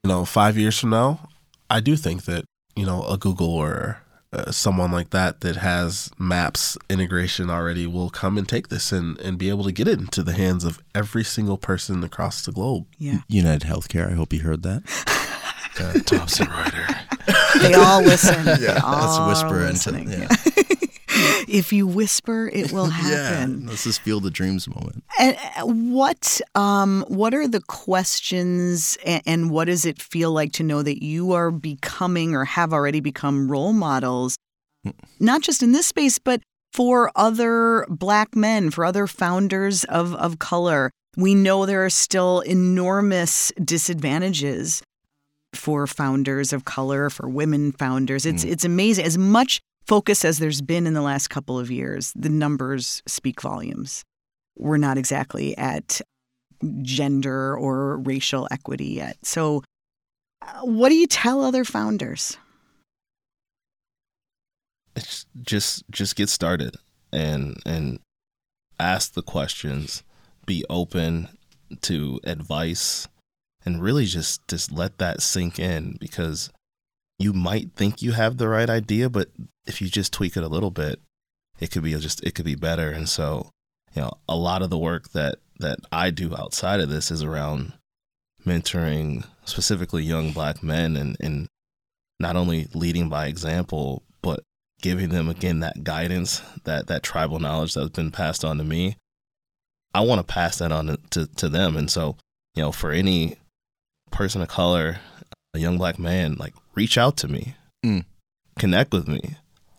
[0.05, 1.29] you know, five years from now,
[1.71, 2.45] I do think that
[2.77, 4.03] you know a Google or
[4.33, 9.19] uh, someone like that that has maps integration already will come and take this and,
[9.21, 12.53] and be able to get it into the hands of every single person across the
[12.53, 12.87] globe.
[12.99, 14.83] yeah, United Healthcare, I hope you heard that.
[15.81, 17.63] Uh, Thomson Reuters.
[17.63, 18.45] they all listen.
[18.45, 20.11] They let's all whisper into- listening.
[20.11, 20.29] yeah.
[21.49, 23.63] if you whisper, it will happen.
[23.63, 25.05] Yeah, let's just feel the dreams moment.
[25.19, 30.53] And uh, what um what are the questions and, and what does it feel like
[30.53, 34.37] to know that you are becoming or have already become role models
[35.21, 36.43] not just in this space but
[36.73, 40.91] for other black men, for other founders of of color.
[41.17, 44.83] We know there are still enormous disadvantages
[45.53, 48.25] for founders of color, for women founders.
[48.25, 52.13] It's it's amazing as much focus as there's been in the last couple of years.
[52.15, 54.05] The numbers speak volumes
[54.57, 56.01] we're not exactly at
[56.83, 59.17] gender or racial equity yet.
[59.23, 59.63] So,
[60.41, 62.37] uh, what do you tell other founders?
[64.95, 66.77] It's just just get started
[67.13, 67.99] and and
[68.79, 70.03] ask the questions,
[70.47, 71.29] be open
[71.83, 73.09] to advice,
[73.65, 76.51] and really just just let that sink in because
[77.19, 79.29] you might think you have the right idea, but
[79.67, 81.01] if you just tweak it a little bit,
[81.61, 82.91] it could be just it could be better.
[82.91, 83.51] And so,
[83.95, 87.23] you know, a lot of the work that that I do outside of this is
[87.23, 87.73] around
[88.45, 91.47] mentoring specifically young black men and and
[92.19, 94.41] not only leading by example, but
[94.81, 98.97] giving them again that guidance, that that tribal knowledge that's been passed on to me.
[99.95, 101.77] I want to pass that on to, to them.
[101.77, 102.17] And so,
[102.55, 103.37] you know, for any
[104.11, 104.99] person of color,
[105.55, 108.05] a young black man, like reach out to me, Mm.
[108.59, 109.37] connect with me.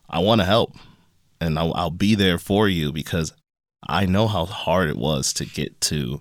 [0.10, 0.76] I want to help,
[1.42, 3.34] and I'll, I'll be there for you because
[3.88, 6.20] I know how hard it was to get to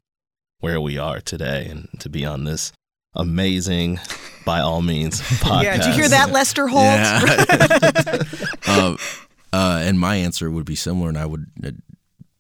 [0.61, 2.73] where we are today and to be on this
[3.15, 4.01] amazing,
[4.47, 5.63] by all means, podcast.
[5.65, 6.85] Yeah, did you hear that, Lester Holt?
[6.85, 8.23] Yeah.
[8.67, 8.97] uh,
[9.53, 11.71] uh, and my answer would be similar, and I would uh,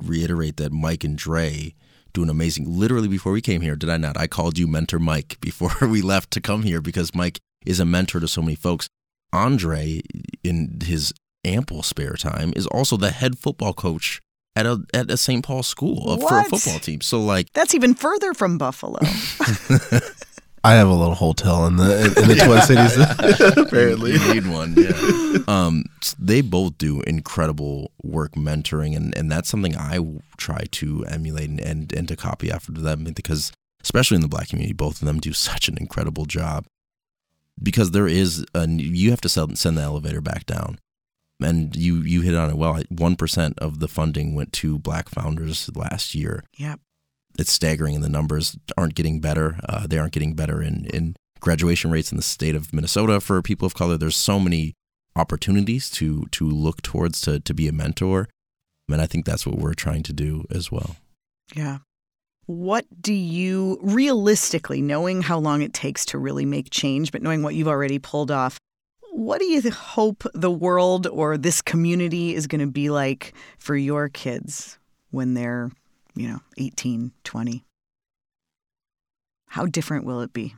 [0.02, 1.74] reiterate that Mike and Dre
[2.12, 2.66] do an amazing.
[2.68, 4.16] Literally before we came here, did I not?
[4.16, 7.84] I called you Mentor Mike before we left to come here because Mike is a
[7.84, 8.88] mentor to so many folks.
[9.32, 10.02] Andre,
[10.44, 11.12] in his
[11.44, 14.20] ample spare time, is also the head football coach
[14.54, 15.44] at a at a St.
[15.44, 17.00] Paul school uh, for a football team.
[17.00, 19.00] So like, That's even further from Buffalo.
[20.64, 23.56] I have a little hotel in the in the Twin Cities.
[23.66, 24.74] apparently, You need one.
[24.76, 25.38] Yeah.
[25.48, 25.84] um,
[26.18, 29.98] they both do incredible work mentoring, and, and that's something I
[30.36, 33.52] try to emulate and, and, and to copy after them because,
[33.82, 36.66] especially in the black community, both of them do such an incredible job.
[37.62, 40.78] Because there is, a, you have to send, send the elevator back down.
[41.40, 42.74] And you, you hit on it well.
[42.74, 46.80] 1% of the funding went to black founders last year yep.
[47.38, 49.58] It's staggering and the numbers aren't getting better.
[49.68, 53.40] Uh, they aren't getting better in, in graduation rates in the state of Minnesota for
[53.42, 53.96] people of color.
[53.96, 54.74] There's so many
[55.14, 58.28] opportunities to to look towards to to be a mentor.
[58.88, 60.96] And I think that's what we're trying to do as well.
[61.54, 61.78] Yeah.
[62.46, 67.42] What do you realistically, knowing how long it takes to really make change, but knowing
[67.42, 68.58] what you've already pulled off,
[69.12, 73.76] what do you hope the world or this community is going to be like for
[73.76, 74.78] your kids
[75.10, 75.70] when they're,
[76.14, 77.64] you know, 18, 20?
[79.48, 80.54] How different will it be?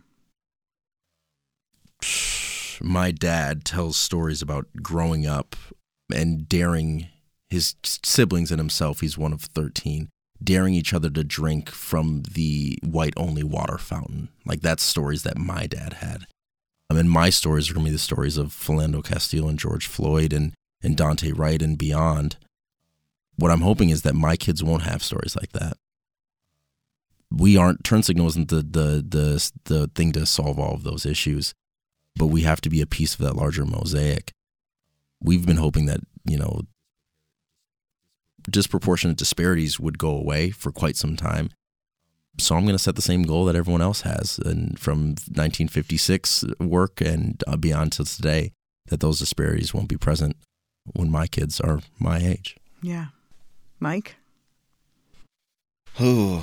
[2.80, 5.56] My dad tells stories about growing up
[6.12, 7.08] and daring
[7.48, 9.00] his siblings and himself.
[9.00, 10.08] He's one of 13.
[10.42, 14.28] Daring each other to drink from the white only water fountain.
[14.44, 16.26] Like that's stories that my dad had.
[16.90, 19.86] I mean, my stories are going to be the stories of Philando Castile and George
[19.86, 20.52] Floyd and,
[20.82, 22.36] and Daunte Wright and beyond.
[23.36, 25.76] What I'm hoping is that my kids won't have stories like that.
[27.30, 31.04] We aren't, turn signal isn't the, the, the, the thing to solve all of those
[31.04, 31.52] issues.
[32.16, 34.32] but we have to be a piece of that larger mosaic.
[35.20, 36.62] We've been hoping that, you know,
[38.48, 41.50] disproportionate disparities would go away for quite some time.
[42.38, 46.44] So I'm going to set the same goal that everyone else has, and from 1956
[46.58, 48.52] work and uh, beyond to today,
[48.88, 50.36] that those disparities won't be present
[50.94, 52.56] when my kids are my age.
[52.82, 53.06] Yeah,
[53.80, 54.16] Mike.
[56.00, 56.42] Ooh,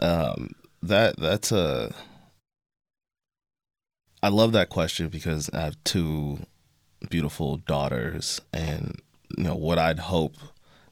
[0.00, 0.50] um,
[0.82, 1.94] that that's a.
[4.22, 6.38] I love that question because I have two
[7.10, 9.00] beautiful daughters, and
[9.36, 10.36] you know what I'd hope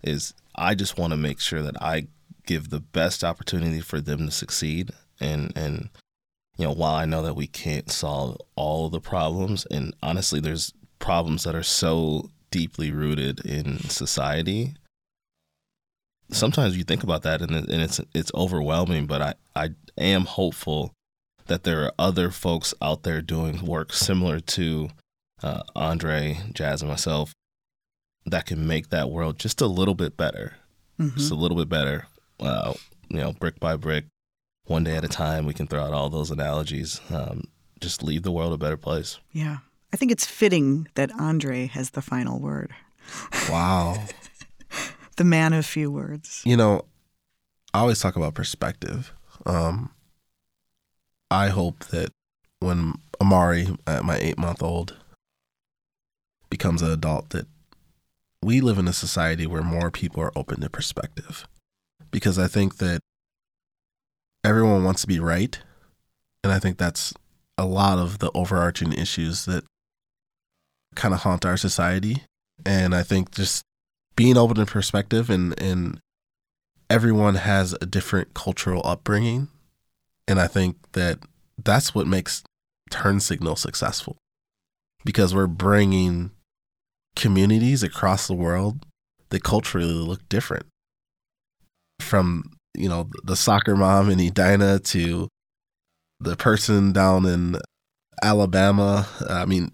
[0.02, 2.08] is I just want to make sure that I
[2.46, 4.90] give the best opportunity for them to succeed
[5.20, 5.88] and and
[6.56, 10.72] you know while I know that we can't solve all the problems and honestly there's
[10.98, 14.74] problems that are so deeply rooted in society
[16.32, 20.92] sometimes you think about that and, and it's it's overwhelming but I I am hopeful
[21.46, 24.88] that there are other folks out there doing work similar to
[25.42, 27.34] uh, Andre, Jazz, and myself
[28.24, 30.54] that can make that world just a little bit better,
[30.98, 31.16] mm-hmm.
[31.16, 32.06] just a little bit better.
[32.38, 32.74] Uh,
[33.08, 34.06] you know, brick by brick,
[34.66, 35.46] one day at a time.
[35.46, 37.00] We can throw out all those analogies.
[37.10, 37.44] Um,
[37.80, 39.18] just leave the world a better place.
[39.32, 39.58] Yeah,
[39.92, 42.70] I think it's fitting that Andre has the final word.
[43.50, 44.06] Wow,
[45.16, 46.42] the man of few words.
[46.44, 46.84] You know,
[47.74, 49.12] I always talk about perspective.
[49.46, 49.90] Um,
[51.30, 52.10] I hope that
[52.60, 54.96] when Amari, at my eight month old,
[56.50, 57.46] becomes an adult, that
[58.42, 61.46] we live in a society where more people are open to perspective
[62.10, 63.00] because I think that
[64.44, 65.58] everyone wants to be right.
[66.44, 67.14] And I think that's
[67.56, 69.64] a lot of the overarching issues that
[70.94, 72.24] kind of haunt our society.
[72.66, 73.62] And I think just
[74.16, 76.00] being open to perspective and, and
[76.90, 79.48] everyone has a different cultural upbringing.
[80.28, 81.18] And I think that
[81.62, 82.42] that's what makes
[82.90, 84.16] Turn Signal successful
[85.04, 86.30] because we're bringing
[87.16, 88.86] communities across the world
[89.30, 90.66] that culturally look different.
[92.00, 95.28] From, you know, the soccer mom in Edina to
[96.20, 97.56] the person down in
[98.22, 99.08] Alabama.
[99.28, 99.72] I mean,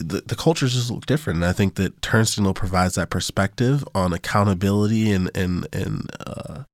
[0.00, 1.38] the, the cultures just look different.
[1.38, 6.64] And I think that Turn Signal provides that perspective on accountability and, and, and uh,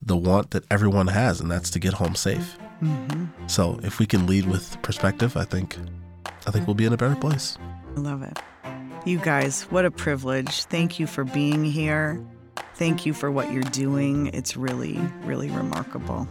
[0.00, 2.58] the want that everyone has, and that's to get home safe.
[2.82, 3.46] Mm-hmm.
[3.46, 5.76] So if we can lead with perspective, I think
[6.46, 7.56] I think we'll be in a better place.
[7.96, 8.38] I love it.
[9.06, 10.64] You guys, what a privilege.
[10.64, 12.22] Thank you for being here.
[12.74, 14.28] Thank you for what you're doing.
[14.28, 16.28] It's really, really remarkable.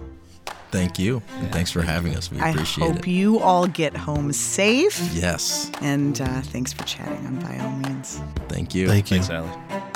[0.74, 1.21] Thank you.
[1.39, 1.51] Yeah.
[1.51, 2.32] Thanks for having us.
[2.32, 2.89] We appreciate it.
[2.89, 4.99] I hope you all get home safe.
[5.13, 5.71] Yes.
[5.82, 8.19] And uh, thanks for chatting on By All Means.
[8.49, 8.88] Thank you.
[8.88, 9.21] Thank you.
[9.21, 9.92] Thanks, Allie.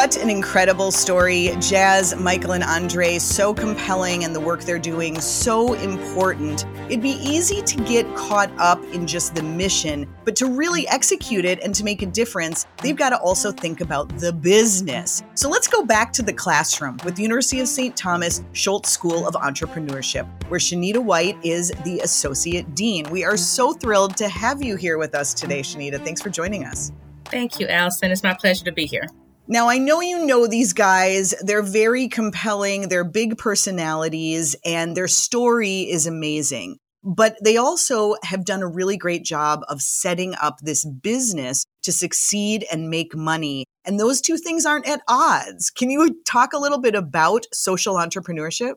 [0.00, 1.54] What an incredible story.
[1.60, 6.64] Jazz, Michael, and Andre, so compelling, and the work they're doing so important.
[6.88, 11.44] It'd be easy to get caught up in just the mission, but to really execute
[11.44, 15.22] it and to make a difference, they've got to also think about the business.
[15.34, 17.94] So let's go back to the classroom with the University of St.
[17.94, 23.10] Thomas Schulze School of Entrepreneurship, where Shanita White is the Associate Dean.
[23.10, 26.02] We are so thrilled to have you here with us today, Shanita.
[26.02, 26.90] Thanks for joining us.
[27.26, 28.10] Thank you, Allison.
[28.10, 29.04] It's my pleasure to be here.
[29.52, 31.34] Now, I know you know these guys.
[31.42, 36.76] They're very compelling, they're big personalities, and their story is amazing.
[37.02, 41.90] But they also have done a really great job of setting up this business to
[41.90, 43.64] succeed and make money.
[43.84, 45.68] And those two things aren't at odds.
[45.68, 48.74] Can you talk a little bit about social entrepreneurship?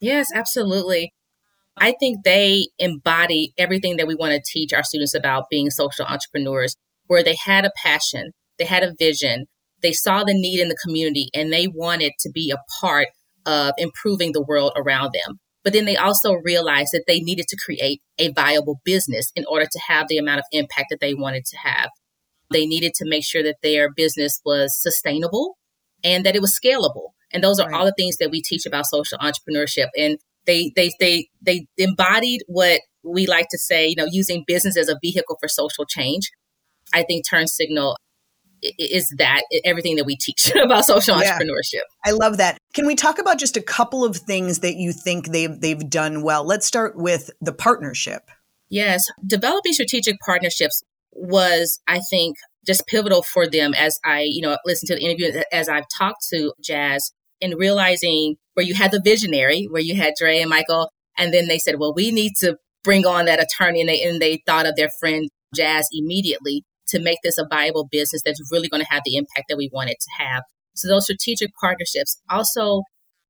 [0.00, 1.14] Yes, absolutely.
[1.78, 6.04] I think they embody everything that we want to teach our students about being social
[6.04, 9.46] entrepreneurs, where they had a passion, they had a vision,
[9.82, 13.08] they saw the need in the community and they wanted to be a part
[13.46, 15.38] of improving the world around them.
[15.62, 19.66] But then they also realized that they needed to create a viable business in order
[19.70, 21.90] to have the amount of impact that they wanted to have.
[22.50, 25.58] They needed to make sure that their business was sustainable
[26.02, 27.10] and that it was scalable.
[27.30, 27.78] And those are right.
[27.78, 29.88] all the things that we teach about social entrepreneurship.
[29.96, 34.76] And they they they they embodied what we like to say, you know, using business
[34.76, 36.30] as a vehicle for social change.
[36.92, 37.96] I think Turn Signal
[38.62, 41.38] is that everything that we teach about social yeah.
[41.38, 41.82] entrepreneurship.
[42.04, 42.58] I love that.
[42.74, 46.22] Can we talk about just a couple of things that you think they've they've done
[46.22, 46.44] well?
[46.44, 48.30] Let's start with the partnership.
[48.68, 50.82] Yes, developing strategic partnerships
[51.12, 52.36] was, I think,
[52.66, 56.28] just pivotal for them as I, you know, listened to the interview as I've talked
[56.30, 60.90] to Jazz and realizing where you had the visionary, where you had Dre and Michael,
[61.16, 64.20] and then they said, well, we need to bring on that attorney, and they and
[64.20, 68.68] they thought of their friend Jazz immediately to make this a viable business that's really
[68.68, 70.42] going to have the impact that we want it to have.
[70.74, 72.20] So those strategic partnerships.
[72.28, 72.82] Also,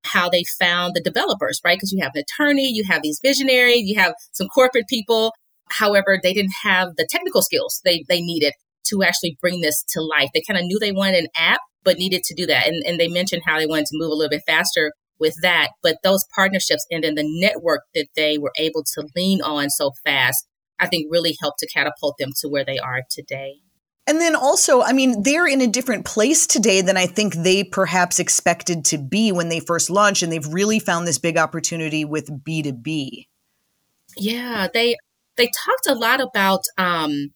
[0.04, 1.76] how they found the developers, right?
[1.76, 5.32] Because you have an attorney, you have these visionaries, you have some corporate people.
[5.70, 8.54] However, they didn't have the technical skills they, they needed
[8.84, 10.30] to actually bring this to life.
[10.34, 12.66] They kind of knew they wanted an app, but needed to do that.
[12.66, 15.70] And, and they mentioned how they wanted to move a little bit faster with that.
[15.82, 19.92] But those partnerships and then the network that they were able to lean on so
[20.04, 20.46] fast,
[20.80, 23.60] I think really helped to catapult them to where they are today.
[24.06, 27.62] And then also, I mean, they're in a different place today than I think they
[27.62, 32.04] perhaps expected to be when they first launched, and they've really found this big opportunity
[32.04, 33.26] with B2B.
[34.16, 34.96] Yeah, they
[35.36, 37.32] they talked a lot about um,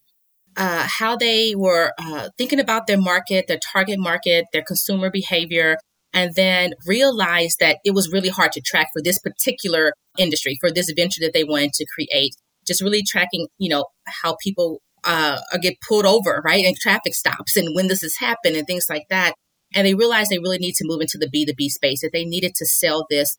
[0.57, 5.77] uh, how they were uh, thinking about their market, their target market, their consumer behavior,
[6.13, 10.71] and then realized that it was really hard to track for this particular industry, for
[10.71, 12.35] this venture that they wanted to create.
[12.67, 13.85] Just really tracking, you know,
[14.23, 16.65] how people uh, get pulled over, right?
[16.65, 19.33] And traffic stops and when this has happened and things like that.
[19.73, 22.53] And they realized they really need to move into the B2B space, that they needed
[22.55, 23.37] to sell this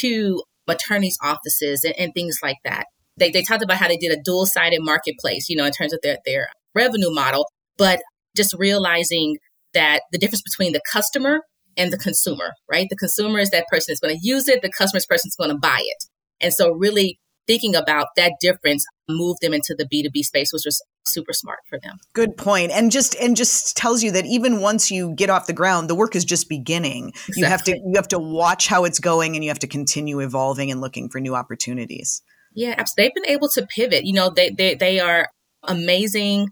[0.00, 2.86] to attorneys' offices and, and things like that.
[3.16, 5.92] They, they talked about how they did a dual sided marketplace, you know, in terms
[5.92, 8.00] of their, their revenue model, but
[8.36, 9.38] just realizing
[9.74, 11.40] that the difference between the customer
[11.76, 12.86] and the consumer, right?
[12.88, 15.36] The consumer is that person that's going to use it, the customer is person that's
[15.36, 16.04] going to buy it.
[16.40, 17.18] And so really
[17.48, 21.80] thinking about that difference moved them into the B2B space, which was super smart for
[21.80, 21.96] them.
[22.12, 22.70] Good point.
[22.70, 25.94] And just and just tells you that even once you get off the ground, the
[25.96, 27.08] work is just beginning.
[27.28, 27.40] Exactly.
[27.40, 30.20] You have to you have to watch how it's going and you have to continue
[30.20, 32.22] evolving and looking for new opportunities.
[32.54, 33.04] Yeah, absolutely.
[33.04, 34.04] They've been able to pivot.
[34.04, 35.28] You know, they they they are
[35.64, 36.50] amazing,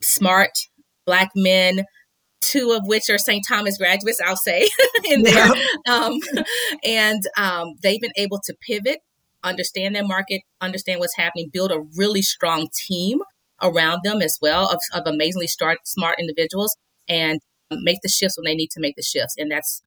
[0.00, 0.52] smart
[1.04, 1.84] black men
[2.42, 3.44] two of which are St.
[3.46, 4.68] Thomas graduates, I'll say,
[5.04, 5.50] in there.
[5.88, 6.20] Um,
[6.84, 9.00] and um, they've been able to pivot
[9.46, 13.20] understand their market, understand what's happening, build a really strong team
[13.62, 16.76] around them as well of, of amazingly start, smart individuals
[17.08, 17.40] and
[17.70, 19.34] um, make the shifts when they need to make the shifts.
[19.38, 19.82] And that's,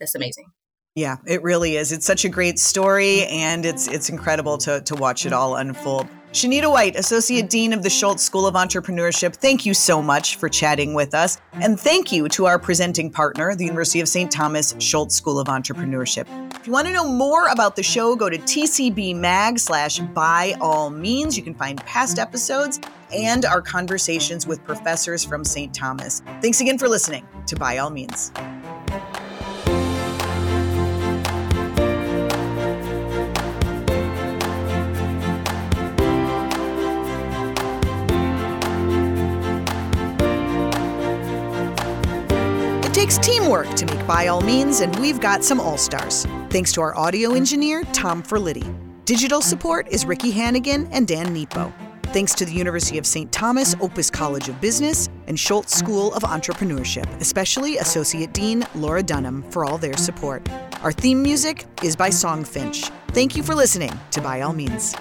[0.00, 0.46] that's amazing.
[0.94, 1.92] Yeah, it really is.
[1.92, 5.38] It's such a great story and it's, it's incredible to, to watch it mm-hmm.
[5.38, 6.08] all unfold.
[6.32, 7.48] Sheneeta White, Associate mm-hmm.
[7.48, 11.38] Dean of the Schulze School of Entrepreneurship, thank you so much for chatting with us.
[11.52, 14.30] And thank you to our presenting partner, the University of St.
[14.30, 16.26] Thomas Schulze School of Entrepreneurship.
[16.56, 20.88] If you want to know more about the show, go to tcbmag slash by all
[20.88, 21.36] means.
[21.36, 22.80] You can find past episodes
[23.12, 25.74] and our conversations with professors from St.
[25.74, 26.22] Thomas.
[26.40, 28.32] Thanks again for listening to By All Means.
[43.12, 46.24] Takes teamwork to make By All Means, and we've got some all stars.
[46.48, 48.64] Thanks to our audio engineer, Tom Ferlitti.
[49.04, 51.70] Digital support is Ricky Hannigan and Dan Nepo.
[52.04, 53.30] Thanks to the University of St.
[53.30, 59.42] Thomas Opus College of Business and Schulze School of Entrepreneurship, especially Associate Dean Laura Dunham,
[59.50, 60.48] for all their support.
[60.82, 62.90] Our theme music is by Songfinch.
[63.08, 64.94] Thank you for listening to By All Means.